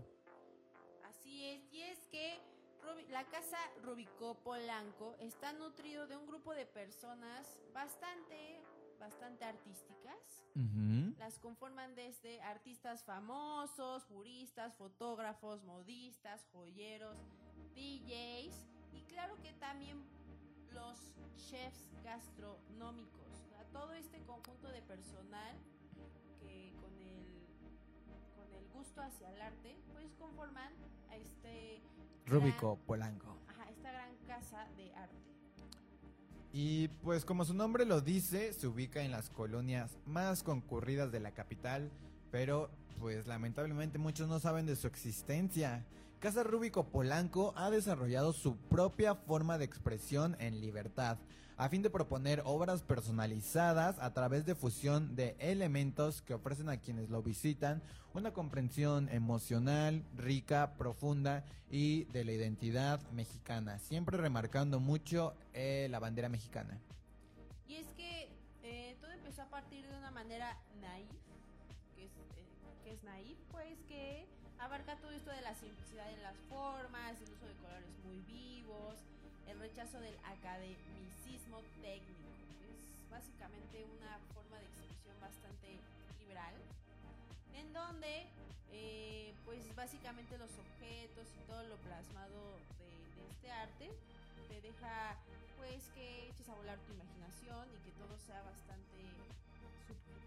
Así 1.05 1.45
es, 1.47 1.63
y 1.73 1.83
es 1.83 1.99
que 2.11 2.41
Rubi- 2.83 3.07
la 3.11 3.25
casa 3.27 3.57
Rubicó 3.85 4.35
Polanco 4.43 5.15
está 5.21 5.53
nutrido 5.53 6.09
de 6.09 6.17
un 6.17 6.27
grupo 6.27 6.55
de 6.55 6.67
personas 6.67 7.57
bastante, 7.73 8.61
bastante 8.99 9.45
artísticas. 9.45 10.45
Las 11.19 11.39
conforman 11.39 11.95
desde 11.95 12.43
artistas 12.43 13.05
famosos, 13.05 14.05
juristas, 14.07 14.77
fotógrafos, 14.77 15.63
modistas, 15.63 16.45
joyeros, 16.53 17.17
DJs 17.77 18.67
y 18.93 19.03
claro 19.09 19.37
que 19.41 19.53
también 19.55 20.03
los 20.75 20.99
chefs 21.37 21.89
gastronómicos. 22.05 23.19
Todo 23.73 23.93
este 23.95 24.21
conjunto 24.23 24.69
de 24.69 24.83
personal 24.83 25.57
que 26.41 26.73
con 26.81 26.93
el, 26.99 27.25
con 28.37 28.53
el 28.53 28.69
gusto 28.69 29.01
hacia 29.01 29.31
el 29.33 29.41
arte, 29.41 29.79
pues 29.93 30.13
conforman 30.19 30.73
a 31.11 31.17
este 31.17 31.81
Rúbico 32.27 32.79
Polanco. 32.87 33.37
ajá, 33.49 33.71
esta 33.71 33.93
gran 33.93 34.15
casa 34.27 34.67
de 34.77 34.95
arte. 34.95 35.17
Y 36.53 36.89
pues 37.03 37.25
como 37.25 37.47
su 37.47 37.55
nombre 37.55 37.87
lo 37.87 38.03
dice, 38.03 38.53
se 38.53 38.67
ubica 38.67 39.03
en 39.03 39.11
las 39.11 39.31
colonias 39.31 39.97
más 40.05 40.43
concurridas 40.43 41.11
de 41.11 41.21
la 41.21 41.33
capital, 41.33 41.91
pero 42.31 42.71
pues 43.01 43.27
lamentablemente 43.27 43.99
muchos 43.99 44.29
no 44.29 44.39
saben 44.39 44.67
de 44.67 44.77
su 44.77 44.87
existencia. 44.87 45.87
Casa 46.23 46.45
Rúbico 46.45 46.85
Polanco 46.85 47.53
ha 47.57 47.69
desarrollado 47.69 48.33
su 48.33 48.57
propia 48.57 49.17
forma 49.17 49.59
de 49.59 49.65
expresión 49.65 50.37
en 50.39 50.61
libertad, 50.61 51.19
a 51.57 51.69
fin 51.69 51.83
de 51.83 51.91
proponer 51.91 52.43
obras 52.45 52.85
personalizadas 52.85 53.99
a 53.99 54.15
través 54.15 54.47
de 54.47 54.55
fusión 54.55 55.17
de 55.17 55.35
elementos 55.41 56.23
que 56.23 56.35
ofrecen 56.35 56.69
a 56.69 56.77
quienes 56.77 57.11
lo 57.11 57.25
visitan 57.25 57.83
una 58.15 58.33
comprensión 58.33 59.09
emocional, 59.09 60.05
rica, 60.17 60.75
profunda 60.79 61.45
y 61.69 62.05
de 62.13 62.25
la 62.25 62.31
identidad 62.31 63.01
mexicana, 63.11 63.81
siempre 63.81 64.17
remarcando 64.17 64.79
mucho 64.79 65.35
eh, 65.55 65.89
la 65.91 65.99
bandera 65.99 66.29
mexicana. 66.29 66.79
Y 67.67 67.75
es 67.75 67.87
que 67.95 68.31
eh, 68.63 68.97
todo 69.01 69.11
empezó 69.11 69.43
a 69.43 69.51
partir 69.51 69.89
de 69.89 69.99
una 69.99 70.13
manera 70.13 70.57
naif, 70.81 71.11
que 71.97 72.05
es, 72.05 72.13
eh, 72.13 72.93
es 72.93 73.03
naif, 73.03 73.37
pues 73.51 73.77
que 73.89 74.32
abarca 74.63 74.95
todo 74.97 75.11
esto 75.11 75.31
de 75.33 75.43
la 75.43 75.55
simplicidad 75.55 76.09
en 76.13 76.23
las 76.23 76.37
formas, 76.49 77.21
el 77.21 77.33
uso 77.35 77.47
de 77.47 77.55
colores 77.55 77.91
muy 78.05 78.19
vivos, 78.31 78.95
el 79.49 79.59
rechazo 79.59 79.99
del 79.99 80.17
academicismo 80.23 81.61
técnico. 81.83 82.31
Es 82.71 83.11
básicamente 83.11 83.85
una 83.99 84.19
forma 84.33 84.59
de 84.59 84.67
expresión 84.67 85.19
bastante 85.21 85.81
liberal, 86.21 86.55
en 87.55 87.73
donde 87.73 88.27
eh, 88.71 89.35
pues 89.45 89.75
básicamente 89.75 90.39
los 90.39 90.51
objetos 90.55 91.27
y 91.27 91.43
todo 91.51 91.65
lo 91.65 91.77
plasmado 91.83 92.59
de, 92.79 92.87
de 93.19 93.29
este 93.35 93.51
arte 93.51 93.91
te 94.49 94.61
deja 94.61 95.19
pues 95.59 95.91
que 95.91 96.29
eches 96.31 96.49
a 96.49 96.55
volar 96.55 96.79
tu 96.87 96.93
imaginación 96.93 97.67
y 97.75 97.79
que 97.83 97.91
todo 97.99 98.17
sea 98.27 98.41
bastante 98.43 99.11
subjetivo. 99.59 100.23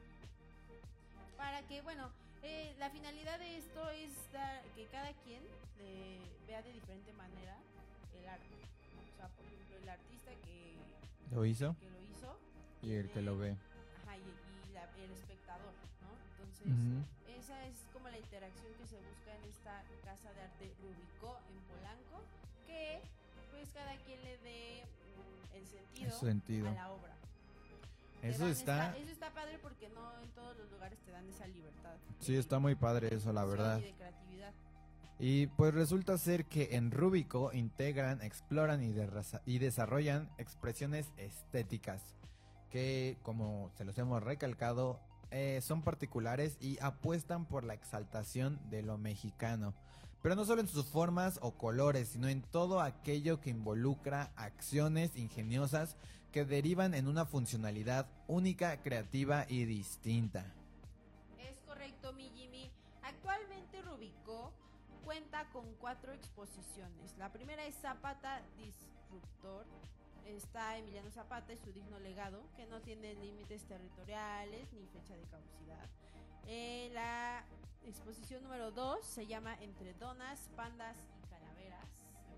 Para 1.37 1.61
que, 1.67 1.81
bueno, 1.81 2.11
eh, 2.45 2.75
la 2.79 2.89
finalidad 2.89 3.39
de 3.39 3.57
esto 3.57 3.89
es 3.89 4.11
dar, 4.31 4.61
que 4.75 4.85
cada 4.87 5.11
quien 5.23 5.43
eh, 5.79 6.19
vea 6.47 6.61
de 6.61 6.71
diferente 6.73 7.11
manera 7.13 7.57
el 8.19 8.27
arte. 8.27 8.55
O 9.13 9.15
sea, 9.17 9.27
por 9.29 9.45
ejemplo, 9.45 9.77
el 9.77 9.89
artista 9.89 10.31
que, 10.45 10.75
¿Lo 11.31 11.45
hizo? 11.45 11.75
que 11.79 11.89
lo 11.89 11.99
hizo 12.01 12.39
Y 12.83 12.93
el 12.93 13.09
que 13.09 13.21
lo 13.21 13.37
ve. 13.37 13.55
ajá, 14.03 14.17
y, 14.17 14.21
y 14.21 14.73
la- 14.73 14.89
el 15.03 15.11
espectador, 15.11 15.73
¿no? 16.01 16.11
Entonces, 16.31 16.67
esa 17.39 17.65
es 17.65 17.75
como 17.93 18.09
la 18.09 18.17
interacción 18.19 18.73
que 18.77 18.85
se 18.87 18.97
busca 18.97 19.35
en 19.35 19.43
esta 19.49 19.83
casa 20.03 20.31
de 20.33 20.41
arte 20.41 20.71
Rubicó 20.81 21.37
en 21.49 21.59
Polanco, 21.65 22.21
que 22.67 23.01
pues 23.51 23.69
cada 23.73 23.95
quien 24.05 24.21
le 24.23 24.37
dé 24.39 24.83
el 25.53 25.65
sentido, 25.67 26.07
El 26.13 26.19
sentido. 26.19 26.67
a 26.69 26.73
la 26.73 26.91
obra. 26.91 27.15
Eso 28.29 28.47
está, 28.47 28.87
esta- 28.87 28.97
eso 28.97 29.11
está 29.11 29.33
padre 29.33 29.59
porque 29.61 29.89
no 29.89 30.21
en 30.21 30.29
todos 30.31 30.57
los 30.57 30.71
lugares 30.71 30.99
te 31.05 31.11
dan 31.11 31.27
esa 31.29 31.47
libertad. 31.47 31.95
sí 32.19 32.35
está 32.35 32.59
muy 32.59 32.75
padre 32.75 33.13
eso, 33.13 33.31
la 33.33 33.45
verdad. 33.45 33.79
Y 33.79 33.83
de 33.83 33.93
creatividad. 33.93 34.53
Y 35.19 35.47
pues 35.47 35.73
resulta 35.73 36.17
ser 36.17 36.45
que 36.45 36.75
en 36.75 36.91
Rúbico 36.91 37.51
integran, 37.53 38.21
exploran 38.21 38.83
y, 38.83 38.93
y 39.45 39.59
desarrollan 39.59 40.29
expresiones 40.37 41.11
estéticas 41.17 42.01
que, 42.69 43.17
como 43.21 43.71
se 43.77 43.85
los 43.85 43.97
hemos 43.97 44.21
recalcado, 44.21 44.99
eh, 45.31 45.59
son 45.61 45.81
particulares 45.83 46.57
y 46.59 46.77
apuestan 46.81 47.45
por 47.45 47.63
la 47.63 47.73
exaltación 47.73 48.59
de 48.69 48.81
lo 48.81 48.97
mexicano. 48.97 49.73
Pero 50.21 50.35
no 50.35 50.43
solo 50.43 50.59
en 50.61 50.67
sus 50.67 50.87
formas 50.87 51.39
o 51.41 51.51
colores, 51.53 52.09
sino 52.09 52.27
en 52.27 52.41
todo 52.41 52.81
aquello 52.81 53.39
que 53.39 53.51
involucra 53.51 54.31
acciones 54.35 55.15
ingeniosas 55.15 55.95
que 56.35 56.43
derivan 56.43 56.93
en 56.95 57.07
una 57.07 57.25
funcionalidad 57.25 58.07
única, 58.27 58.81
creativa 58.81 59.45
y 59.47 59.63
distinta. 59.63 60.43
Es 61.39 61.61
correcto, 61.61 62.11
mi 62.11 62.29
Jimmy. 62.31 62.69
Actualmente 63.03 63.81
Rubicó 63.81 64.51
cuenta 65.05 65.47
con 65.53 65.63
cuatro 65.75 66.11
exposiciones. 66.11 67.17
La 67.17 67.31
primera 67.31 67.63
es 67.63 67.75
Zapata 67.75 68.41
Disruptor. 68.57 69.65
Está 70.25 70.77
Emiliano 70.77 71.09
Zapata 71.09 71.53
y 71.53 71.57
su 71.57 71.71
digno 71.71 71.99
legado, 71.99 72.43
que 72.57 72.65
no 72.65 72.81
tiene 72.81 73.13
límites 73.13 73.63
territoriales 73.63 74.73
ni 74.73 74.87
fecha 74.87 75.15
de 75.15 75.23
caducidad. 75.27 75.89
Eh, 76.47 76.89
la 76.91 77.45
exposición 77.85 78.43
número 78.43 78.71
2 78.71 79.05
se 79.05 79.25
llama 79.25 79.55
Entre 79.61 79.93
donas, 79.93 80.49
pandas 80.57 80.97
y 81.23 81.24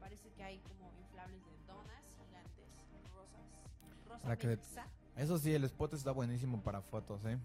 parece 0.08 0.30
que 0.32 0.44
hay 0.44 0.60
como 0.60 0.92
inflables 1.00 1.42
de 1.46 1.58
donas 1.68 2.04
gigantes, 2.18 2.68
rosas, 3.14 3.46
rosa 4.08 4.38
que-. 4.38 5.22
Eso 5.22 5.38
sí, 5.38 5.54
el 5.54 5.64
spot 5.66 5.94
está 5.94 6.12
buenísimo 6.12 6.62
para 6.62 6.82
fotos, 6.82 7.24
¿eh? 7.26 7.38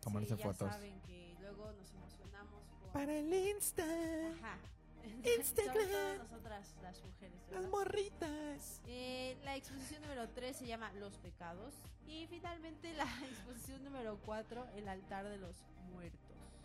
Tomarse 0.00 0.34
Sí, 0.34 0.36
ya 0.38 0.44
fotos. 0.44 0.70
saben 0.70 1.00
que 1.02 1.34
luego 1.40 1.72
nos 1.72 1.90
emocionamos 1.92 2.62
por... 2.80 2.92
Para 2.92 3.12
el 3.18 3.32
Insta. 3.32 3.82
Ajá. 3.84 4.58
Instagram. 5.38 6.18
Nosotras 6.18 6.74
las 6.82 7.02
mujeres. 7.02 7.38
Las 7.50 7.50
¿verdad? 7.62 7.70
morritas. 7.70 8.80
Eh, 8.86 9.36
la 9.44 9.56
exposición 9.56 10.02
número 10.02 10.28
3 10.28 10.56
se 10.56 10.66
llama 10.66 10.92
Los 10.94 11.16
pecados. 11.18 11.74
Y 12.06 12.26
finalmente 12.28 12.92
la 12.94 13.04
exposición 13.30 13.82
número 13.84 14.18
4, 14.24 14.66
El 14.76 14.88
altar 14.88 15.28
de 15.28 15.38
los 15.38 15.56
muertos. 15.92 16.20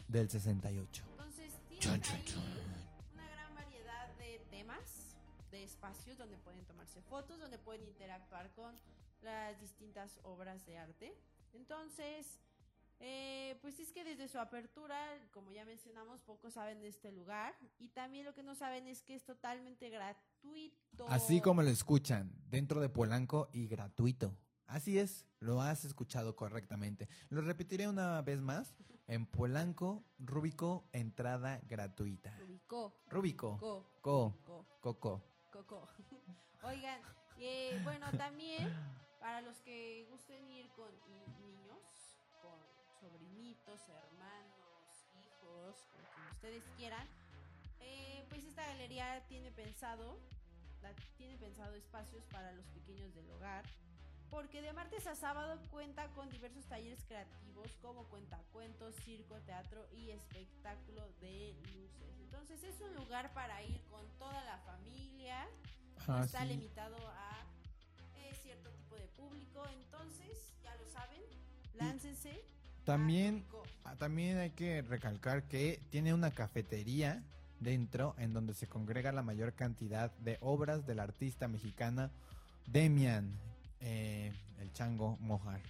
Del 0.07 0.29
68. 0.29 1.03
Entonces, 1.11 1.53
tienen 1.69 2.01
Chun, 2.01 2.23
chun, 2.25 2.43
de 5.51 5.63
espacios 5.63 6.17
donde 6.17 6.37
pueden 6.37 6.65
tomarse 6.65 7.01
fotos, 7.01 7.39
donde 7.39 7.57
pueden 7.57 7.85
interactuar 7.85 8.51
con 8.53 8.75
las 9.21 9.59
distintas 9.59 10.19
obras 10.23 10.65
de 10.65 10.77
arte. 10.77 11.13
Entonces, 11.53 12.39
eh, 12.99 13.57
pues 13.61 13.79
es 13.79 13.91
que 13.91 14.03
desde 14.03 14.27
su 14.27 14.37
apertura, 14.37 14.95
como 15.33 15.51
ya 15.51 15.65
mencionamos, 15.65 16.21
pocos 16.21 16.53
saben 16.53 16.81
de 16.81 16.87
este 16.87 17.11
lugar. 17.11 17.55
Y 17.79 17.89
también 17.89 18.25
lo 18.25 18.33
que 18.33 18.43
no 18.43 18.55
saben 18.55 18.87
es 18.87 19.01
que 19.01 19.15
es 19.15 19.25
totalmente 19.25 19.89
gratuito. 19.89 21.07
Así 21.09 21.41
como 21.41 21.63
lo 21.63 21.69
escuchan, 21.69 22.31
dentro 22.47 22.79
de 22.79 22.89
Polanco 22.89 23.49
y 23.53 23.67
gratuito. 23.67 24.37
Así 24.67 24.99
es, 24.99 25.25
lo 25.39 25.61
has 25.61 25.83
escuchado 25.83 26.35
correctamente. 26.35 27.09
Lo 27.29 27.41
repetiré 27.41 27.87
una 27.87 28.21
vez 28.21 28.39
más. 28.39 28.75
En 29.07 29.25
Polanco, 29.25 30.05
Rúbico, 30.19 30.87
entrada 30.93 31.59
gratuita. 31.67 32.37
Rubicó, 32.37 33.01
Rúbico, 33.09 33.57
co, 33.59 34.39
co, 34.79 34.95
co, 34.99 35.30
coco. 35.51 35.87
Oigan, 36.63 36.99
eh, 37.39 37.79
bueno, 37.83 38.11
también 38.17 38.69
para 39.19 39.41
los 39.41 39.57
que 39.61 40.05
gusten 40.09 40.49
ir 40.49 40.69
con 40.71 40.89
ni- 41.09 41.45
niños, 41.45 41.79
con 42.41 42.59
sobrinitos, 42.99 43.87
hermanos, 43.89 45.07
hijos, 45.13 45.75
con 46.15 46.27
ustedes 46.35 46.63
quieran, 46.75 47.07
eh, 47.79 48.25
pues 48.29 48.43
esta 48.45 48.65
galería 48.65 49.25
tiene 49.27 49.51
pensado, 49.51 50.19
la- 50.81 50.95
tiene 51.17 51.37
pensado 51.37 51.73
espacios 51.75 52.25
para 52.27 52.51
los 52.53 52.65
pequeños 52.67 53.13
del 53.13 53.29
hogar, 53.31 53.65
porque 54.31 54.61
de 54.61 54.73
martes 54.73 55.05
a 55.07 55.15
sábado 55.15 55.59
cuenta 55.69 56.07
con 56.15 56.29
diversos 56.29 56.65
talleres 56.65 57.03
creativos 57.07 57.67
como 57.81 58.05
cuentacuentos, 58.05 58.95
circo, 59.03 59.35
teatro 59.45 59.85
y 59.93 60.09
espectáculo 60.09 61.07
de 61.19 61.53
luces. 61.73 62.15
Entonces 62.23 62.63
es 62.63 62.79
un 62.81 62.95
lugar 62.95 63.33
para 63.33 63.61
ir 63.61 63.79
con 63.91 64.01
toda 64.17 64.43
la 64.45 64.57
familia, 64.59 65.45
no 66.07 66.15
Ah, 66.15 66.23
está 66.25 66.41
sí. 66.41 66.47
limitado 66.47 66.95
a 66.95 67.43
eh, 68.17 68.33
cierto 68.41 68.69
tipo 68.71 68.95
de 68.95 69.05
público, 69.09 69.63
entonces 69.67 70.53
ya 70.63 70.73
lo 70.77 70.87
saben, 70.87 71.21
láncense. 71.75 72.41
También, 72.85 73.45
ah, 73.83 73.95
también 73.95 74.37
hay 74.39 74.51
que 74.51 74.81
recalcar 74.81 75.43
que 75.43 75.79
tiene 75.91 76.13
una 76.13 76.31
cafetería 76.31 77.21
dentro 77.59 78.15
en 78.17 78.33
donde 78.33 78.53
se 78.55 78.65
congrega 78.67 79.11
la 79.11 79.21
mayor 79.21 79.53
cantidad 79.53 80.09
de 80.19 80.37
obras 80.41 80.87
del 80.87 80.99
artista 80.99 81.47
mexicana 81.47 82.09
Demian, 82.65 83.29
eh, 83.81 84.31
el 84.59 84.71
chango 84.73 85.17
Mojar. 85.21 85.61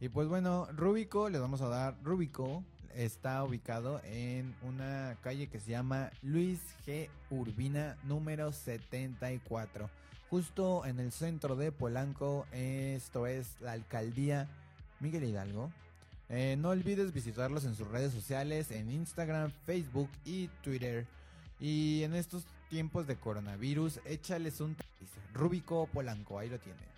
Y 0.00 0.08
pues 0.08 0.28
bueno, 0.28 0.66
Rúbico, 0.72 1.28
les 1.28 1.40
vamos 1.40 1.60
a 1.60 1.68
dar, 1.68 1.96
Rúbico 2.02 2.64
está 2.94 3.42
ubicado 3.44 4.00
en 4.04 4.54
una 4.62 5.16
calle 5.22 5.48
que 5.48 5.60
se 5.60 5.70
llama 5.70 6.10
Luis 6.22 6.60
G. 6.86 7.08
Urbina 7.30 7.96
número 8.04 8.52
74, 8.52 9.88
justo 10.28 10.84
en 10.86 10.98
el 10.98 11.12
centro 11.12 11.56
de 11.56 11.72
Polanco, 11.72 12.46
esto 12.52 13.26
es 13.26 13.60
la 13.60 13.72
alcaldía 13.72 14.48
Miguel 15.00 15.24
Hidalgo. 15.24 15.70
Eh, 16.28 16.56
no 16.58 16.70
olvides 16.70 17.12
visitarlos 17.12 17.64
en 17.64 17.74
sus 17.74 17.86
redes 17.88 18.12
sociales, 18.12 18.70
en 18.70 18.90
Instagram, 18.90 19.52
Facebook 19.66 20.08
y 20.24 20.48
Twitter. 20.62 21.06
Y 21.60 22.02
en 22.02 22.14
estos 22.14 22.46
tiempos 22.70 23.06
de 23.06 23.16
coronavirus, 23.16 24.00
échales 24.06 24.60
un. 24.60 24.76
Rúbico 25.34 25.86
Polanco, 25.92 26.38
ahí 26.38 26.48
lo 26.48 26.58
tienen. 26.58 26.91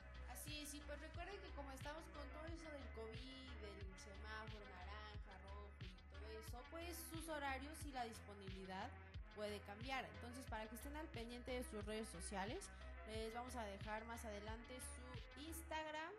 Puede 9.45 9.61
cambiar. 9.61 10.07
Entonces, 10.17 10.43
para 10.49 10.67
que 10.67 10.75
estén 10.75 10.97
al 10.97 11.07
pendiente 11.09 11.53
de 11.53 11.65
sus 11.65 11.85
redes 11.85 12.09
sociales, 12.09 12.65
les 13.13 13.35
vamos 13.35 13.55
a 13.57 13.65
dejar 13.65 14.03
más 14.07 14.25
adelante 14.25 14.73
su 14.97 15.43
Instagram 15.45 16.13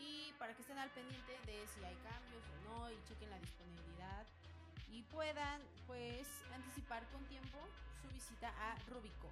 y 0.00 0.32
para 0.38 0.54
que 0.54 0.62
estén 0.62 0.78
al 0.78 0.88
pendiente 0.88 1.32
de 1.44 1.66
si 1.68 1.84
hay 1.84 1.94
cambios 1.96 2.42
o 2.48 2.56
no 2.64 2.90
y 2.90 2.96
chequen 3.06 3.28
la 3.28 3.38
disponibilidad 3.38 4.24
y 4.90 5.02
puedan 5.02 5.60
pues 5.86 6.26
anticipar 6.54 7.04
con 7.12 7.22
tiempo 7.26 7.58
su 8.00 8.08
visita 8.08 8.48
a 8.48 8.74
Rubico. 8.88 9.28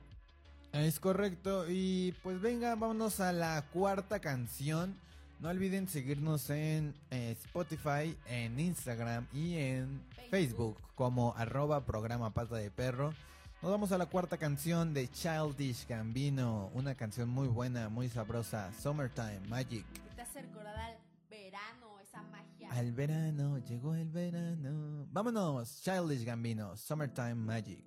Es 0.72 1.00
correcto. 1.00 1.64
Y 1.66 2.14
pues 2.22 2.42
venga, 2.42 2.74
vámonos 2.74 3.20
a 3.20 3.32
la 3.32 3.64
cuarta 3.72 4.20
canción. 4.20 5.00
No 5.40 5.50
olviden 5.50 5.86
seguirnos 5.86 6.50
en 6.50 6.94
eh, 7.10 7.36
Spotify, 7.44 8.16
en 8.26 8.58
Instagram 8.58 9.28
y 9.32 9.54
en 9.54 10.02
Facebook. 10.10 10.30
Facebook 10.30 10.76
como 10.96 11.32
arroba 11.36 11.84
programa 11.86 12.34
pata 12.34 12.56
de 12.56 12.72
perro. 12.72 13.14
Nos 13.62 13.70
vamos 13.70 13.92
a 13.92 13.98
la 13.98 14.06
cuarta 14.06 14.36
canción 14.36 14.92
de 14.92 15.08
Childish 15.08 15.86
Gambino. 15.86 16.72
Una 16.74 16.96
canción 16.96 17.28
muy 17.28 17.46
buena, 17.46 17.88
muy 17.88 18.08
sabrosa. 18.08 18.72
Summertime 18.72 19.40
Magic. 19.48 19.86
Te 20.16 20.22
hace 20.22 20.42
recordar 20.42 20.76
al 20.76 20.96
verano, 21.30 22.00
esa 22.00 22.20
magia. 22.22 22.72
Al 22.72 22.92
verano, 22.92 23.58
llegó 23.58 23.94
el 23.94 24.10
verano. 24.10 25.06
Vámonos, 25.12 25.80
Childish 25.82 26.24
Gambino, 26.24 26.76
Summertime 26.76 27.36
Magic. 27.36 27.84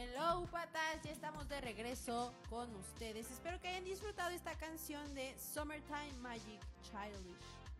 Hello 0.00 0.46
patas, 0.52 1.02
ya 1.02 1.10
estamos 1.10 1.48
de 1.48 1.60
regreso 1.60 2.32
con 2.48 2.72
ustedes. 2.76 3.28
Espero 3.32 3.60
que 3.60 3.66
hayan 3.66 3.84
disfrutado 3.84 4.30
esta 4.30 4.54
canción 4.54 5.12
de 5.12 5.34
Summertime 5.36 6.12
Magic 6.22 6.60
Childish 6.84 7.34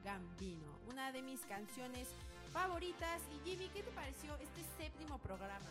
Gambino, 0.05 0.67
una 0.91 1.13
de 1.13 1.23
mis 1.23 1.39
canciones 1.43 2.09
favoritas. 2.53 3.21
Y 3.37 3.49
Jimmy, 3.49 3.69
¿qué 3.69 3.85
te 3.85 3.93
pareció 3.93 4.35
este 4.35 4.65
séptimo 4.77 5.19
programa? 5.19 5.65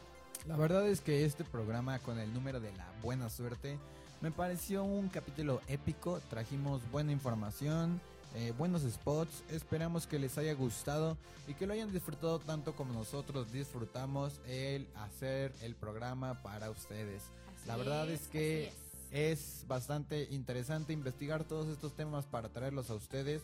La 0.45 0.55
verdad 0.55 0.87
es 0.87 1.01
que 1.01 1.25
este 1.25 1.43
programa 1.43 1.99
con 1.99 2.17
el 2.17 2.33
número 2.33 2.61
de 2.61 2.71
la 2.77 2.89
buena 3.03 3.29
suerte 3.29 3.77
me 4.21 4.31
pareció 4.31 4.85
un 4.85 5.09
capítulo 5.09 5.61
épico. 5.67 6.21
Trajimos 6.29 6.89
buena 6.91 7.11
información, 7.11 7.99
eh, 8.37 8.53
buenos 8.57 8.83
spots. 8.83 9.43
Esperamos 9.49 10.05
que 10.05 10.19
les 10.19 10.37
haya 10.37 10.53
gustado 10.53 11.17
y 11.47 11.55
que 11.55 11.65
lo 11.65 11.73
hayan 11.73 11.91
disfrutado 11.91 12.39
tanto 12.39 12.75
como 12.75 12.93
nosotros 12.93 13.51
disfrutamos 13.51 14.39
el 14.47 14.87
hacer 14.95 15.51
el 15.61 15.75
programa 15.75 16.41
para 16.43 16.69
ustedes. 16.69 17.23
Así 17.55 17.67
La 17.67 17.77
verdad 17.77 18.09
es 18.09 18.27
que 18.27 18.67
así 18.67 18.87
es 19.11 19.65
bastante 19.67 20.27
interesante 20.31 20.93
investigar 20.93 21.45
todos 21.45 21.67
estos 21.67 21.93
temas 21.93 22.25
para 22.25 22.49
traerlos 22.49 22.89
a 22.89 22.95
ustedes 22.95 23.41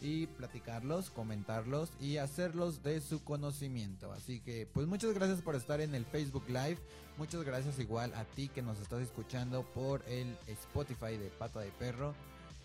y 0.00 0.26
platicarlos, 0.26 1.10
comentarlos 1.10 1.90
y 2.00 2.18
hacerlos 2.18 2.82
de 2.82 3.00
su 3.00 3.24
conocimiento. 3.24 4.12
Así 4.12 4.40
que 4.40 4.68
pues 4.72 4.86
muchas 4.86 5.14
gracias 5.14 5.40
por 5.40 5.56
estar 5.56 5.80
en 5.80 5.94
el 5.94 6.04
Facebook 6.04 6.44
Live. 6.48 6.78
Muchas 7.18 7.42
gracias 7.42 7.78
igual 7.78 8.12
a 8.14 8.24
ti 8.24 8.48
que 8.48 8.62
nos 8.62 8.78
estás 8.78 9.00
escuchando 9.00 9.64
por 9.74 10.02
el 10.06 10.36
Spotify 10.46 11.16
de 11.16 11.30
Pata 11.38 11.60
de 11.60 11.70
Perro. 11.72 12.14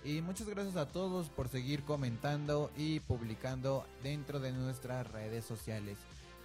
Y 0.03 0.21
muchas 0.21 0.49
gracias 0.49 0.75
a 0.77 0.87
todos 0.87 1.29
por 1.29 1.47
seguir 1.47 1.83
comentando 1.83 2.71
y 2.75 3.01
publicando 3.01 3.85
dentro 4.01 4.39
de 4.39 4.51
nuestras 4.51 5.05
redes 5.11 5.45
sociales. 5.45 5.97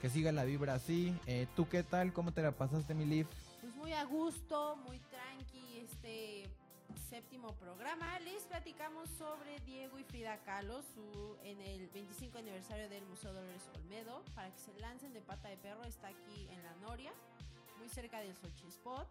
Que 0.03 0.11
siga 0.11 0.31
la 0.31 0.45
vibra 0.45 0.75
así. 0.75 1.19
Eh, 1.27 1.47
¿Tú 1.57 1.67
qué 1.67 1.83
tal? 1.83 2.13
¿Cómo 2.13 2.33
te 2.33 2.43
la 2.43 2.53
pasaste, 2.53 2.95
mi 2.95 3.07
Liv? 3.07 3.27
Pues 3.63 3.75
muy 3.77 3.95
a 3.95 4.05
gusto, 4.05 4.77
muy 4.87 4.99
tranqui 4.99 5.79
este 5.79 6.51
séptimo 7.09 7.55
programa. 7.55 8.19
Les 8.21 8.43
platicamos 8.43 9.09
sobre 9.17 9.59
Diego 9.61 9.99
y 9.99 10.05
Frida 10.05 10.37
Kahlo 10.45 10.83
su, 10.83 11.37
en 11.43 11.59
el 11.63 11.89
25 11.89 12.37
aniversario 12.37 12.91
del 12.91 13.07
Museo 13.07 13.33
Dolores 13.33 13.63
Olmedo. 13.75 14.23
Para 14.35 14.53
que 14.53 14.59
se 14.59 14.79
lancen 14.81 15.15
de 15.15 15.23
pata 15.23 15.49
de 15.49 15.57
perro, 15.57 15.83
está 15.85 16.09
aquí 16.09 16.47
en 16.51 16.63
la 16.63 16.75
Noria, 16.87 17.13
muy 17.79 17.89
cerca 17.89 18.21
del 18.21 18.37
Sochi 18.37 18.67
Spot. 18.69 19.09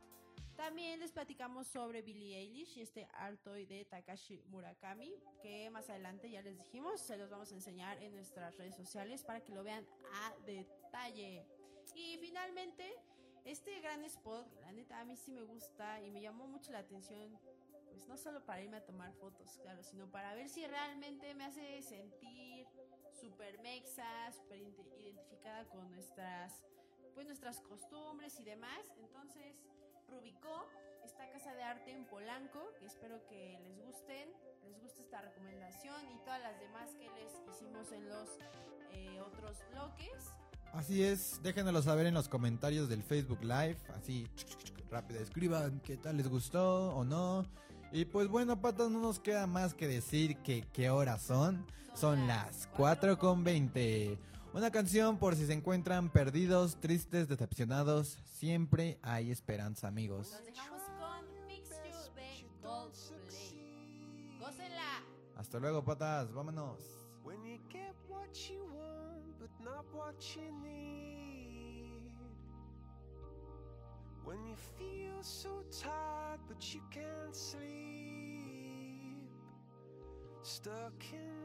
También 0.55 1.01
les 1.01 1.11
platicamos 1.11 1.67
sobre 1.67 2.01
Billie 2.01 2.37
Eilish 2.37 2.77
y 2.77 2.81
este 2.81 3.07
Artoy 3.13 3.65
de 3.65 3.83
Takashi 3.83 4.41
Murakami, 4.47 5.13
que 5.41 5.69
más 5.69 5.89
adelante 5.89 6.29
ya 6.29 6.41
les 6.41 6.57
dijimos, 6.57 7.01
se 7.01 7.17
los 7.17 7.29
vamos 7.29 7.51
a 7.51 7.55
enseñar 7.55 8.01
en 8.01 8.15
nuestras 8.15 8.55
redes 8.57 8.75
sociales 8.75 9.23
para 9.23 9.41
que 9.41 9.53
lo 9.53 9.63
vean 9.63 9.85
a 10.13 10.33
detalle. 10.45 11.45
Y 11.93 12.17
finalmente, 12.19 12.89
este 13.43 13.81
gran 13.81 14.03
spot, 14.05 14.47
la 14.61 14.71
neta, 14.71 14.99
a 14.99 15.05
mí 15.05 15.17
sí 15.17 15.31
me 15.31 15.43
gusta 15.43 16.01
y 16.01 16.09
me 16.09 16.21
llamó 16.21 16.47
mucho 16.47 16.71
la 16.71 16.79
atención, 16.79 17.37
pues 17.89 18.07
no 18.07 18.17
solo 18.17 18.45
para 18.45 18.61
irme 18.61 18.77
a 18.77 18.85
tomar 18.85 19.13
fotos, 19.13 19.59
claro, 19.61 19.83
sino 19.83 20.09
para 20.09 20.33
ver 20.35 20.47
si 20.47 20.65
realmente 20.65 21.33
me 21.35 21.45
hace 21.45 21.81
sentir 21.81 22.65
súper 23.19 23.59
mexa, 23.59 24.31
súper 24.31 24.59
identificada 24.59 25.65
con 25.65 25.91
nuestras, 25.91 26.63
pues 27.13 27.27
nuestras 27.27 27.59
costumbres 27.61 28.39
y 28.39 28.43
demás. 28.45 28.93
Entonces, 28.97 29.55
Rubicó, 30.07 30.65
esta 31.03 31.29
casa 31.31 31.53
de 31.53 31.63
arte 31.63 31.91
en 31.91 32.05
Polanco, 32.05 32.59
que 32.79 32.85
espero 32.85 33.25
que 33.27 33.59
les 33.63 33.77
gusten, 33.85 34.29
les 34.63 34.79
guste 34.81 35.01
esta 35.01 35.21
recomendación 35.21 36.11
y 36.13 36.17
todas 36.19 36.41
las 36.41 36.59
demás 36.59 36.89
que 36.91 37.09
les 37.09 37.55
hicimos 37.55 37.91
en 37.91 38.09
los 38.09 38.29
eh, 38.91 39.21
otros 39.21 39.57
bloques. 39.71 40.33
Así 40.73 41.03
es, 41.03 41.41
déjenoslo 41.41 41.81
saber 41.81 42.05
en 42.05 42.13
los 42.13 42.27
comentarios 42.27 42.89
del 42.89 43.01
Facebook 43.01 43.41
Live, 43.41 43.77
así 43.95 44.27
rápido 44.89 45.21
escriban 45.21 45.79
qué 45.81 45.97
tal 45.97 46.17
les 46.17 46.27
gustó 46.27 46.95
o 46.95 47.03
no. 47.03 47.45
Y 47.91 48.05
pues 48.05 48.27
bueno, 48.27 48.59
patas, 48.59 48.89
no 48.89 48.99
nos 48.99 49.19
queda 49.19 49.47
más 49.47 49.73
que 49.73 49.87
decir 49.87 50.37
que 50.37 50.63
qué 50.73 50.89
horas 50.89 51.21
son. 51.21 51.65
Son 51.93 52.27
las 52.27 52.67
4 52.75 53.17
con 53.17 53.43
20. 53.43 54.19
Una 54.55 54.71
canción 54.71 55.17
por 55.17 55.35
si 55.35 55.45
se 55.45 55.51
encuentran 55.51 56.09
perdidos, 56.09 56.79
tristes, 56.79 57.27
decepcionados. 57.27 58.17
Siempre 58.23 58.97
hay 59.01 59.29
esperanza, 59.29 59.89
amigos. 59.89 60.31
Dejamos 60.45 60.81
con 60.97 61.25
de. 61.49 62.47
Gócenla. 64.39 65.03
Hasta 65.35 65.59
luego, 65.59 65.83
patas, 65.83 66.31
vámonos. 66.31 66.79
When 67.25 67.43
you 67.43 67.59
get 67.69 67.93
what 68.07 68.33
you 68.49 68.63
want, 68.63 69.37
but 69.39 69.51
not 69.59 69.85
what 69.93 70.15
you 70.33 70.49
need. 70.63 72.13
When 74.23 74.41
you 74.47 74.55
feel 74.55 75.21
so 75.21 75.65
tired, 75.69 76.39
but 76.47 76.63
you 76.73 76.81
can't 76.91 77.35
sleep. 77.35 77.65
Stuck 80.43 80.93
in 81.11 81.44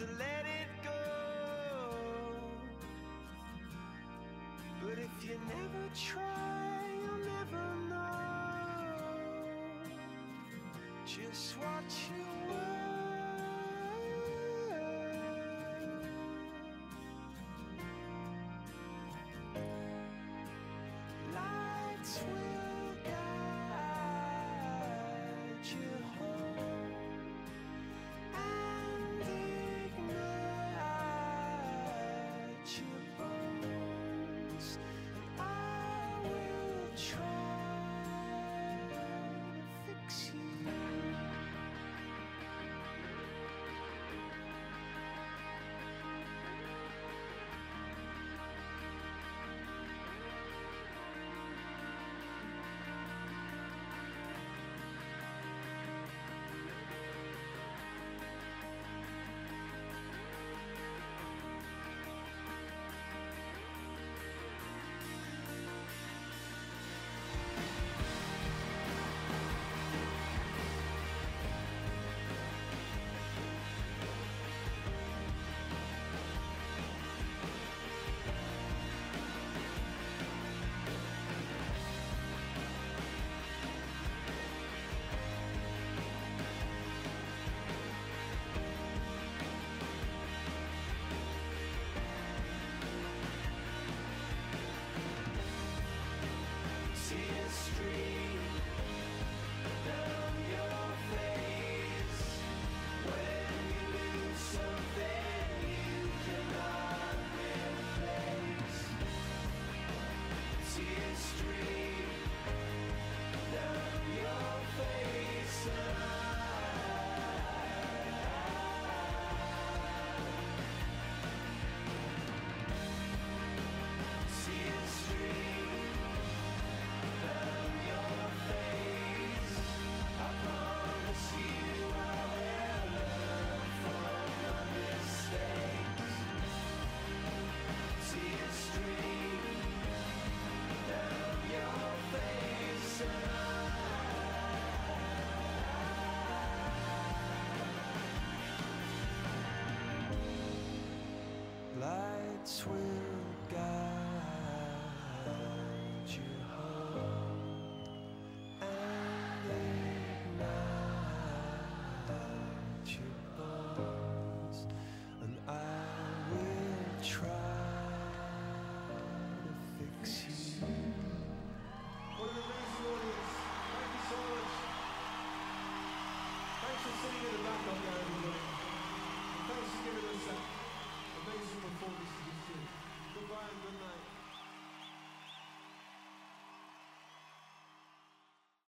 to 0.00 0.06
let 0.18 0.44
it 0.46 0.70
go. 0.82 0.92
But 4.82 4.98
if 4.98 5.28
you 5.28 5.38
never 5.46 5.84
try, 5.94 6.86
you'll 7.02 7.26
never 7.36 7.64
know 7.90 9.10
just 11.04 11.58
what 11.58 11.84
you 12.08 12.29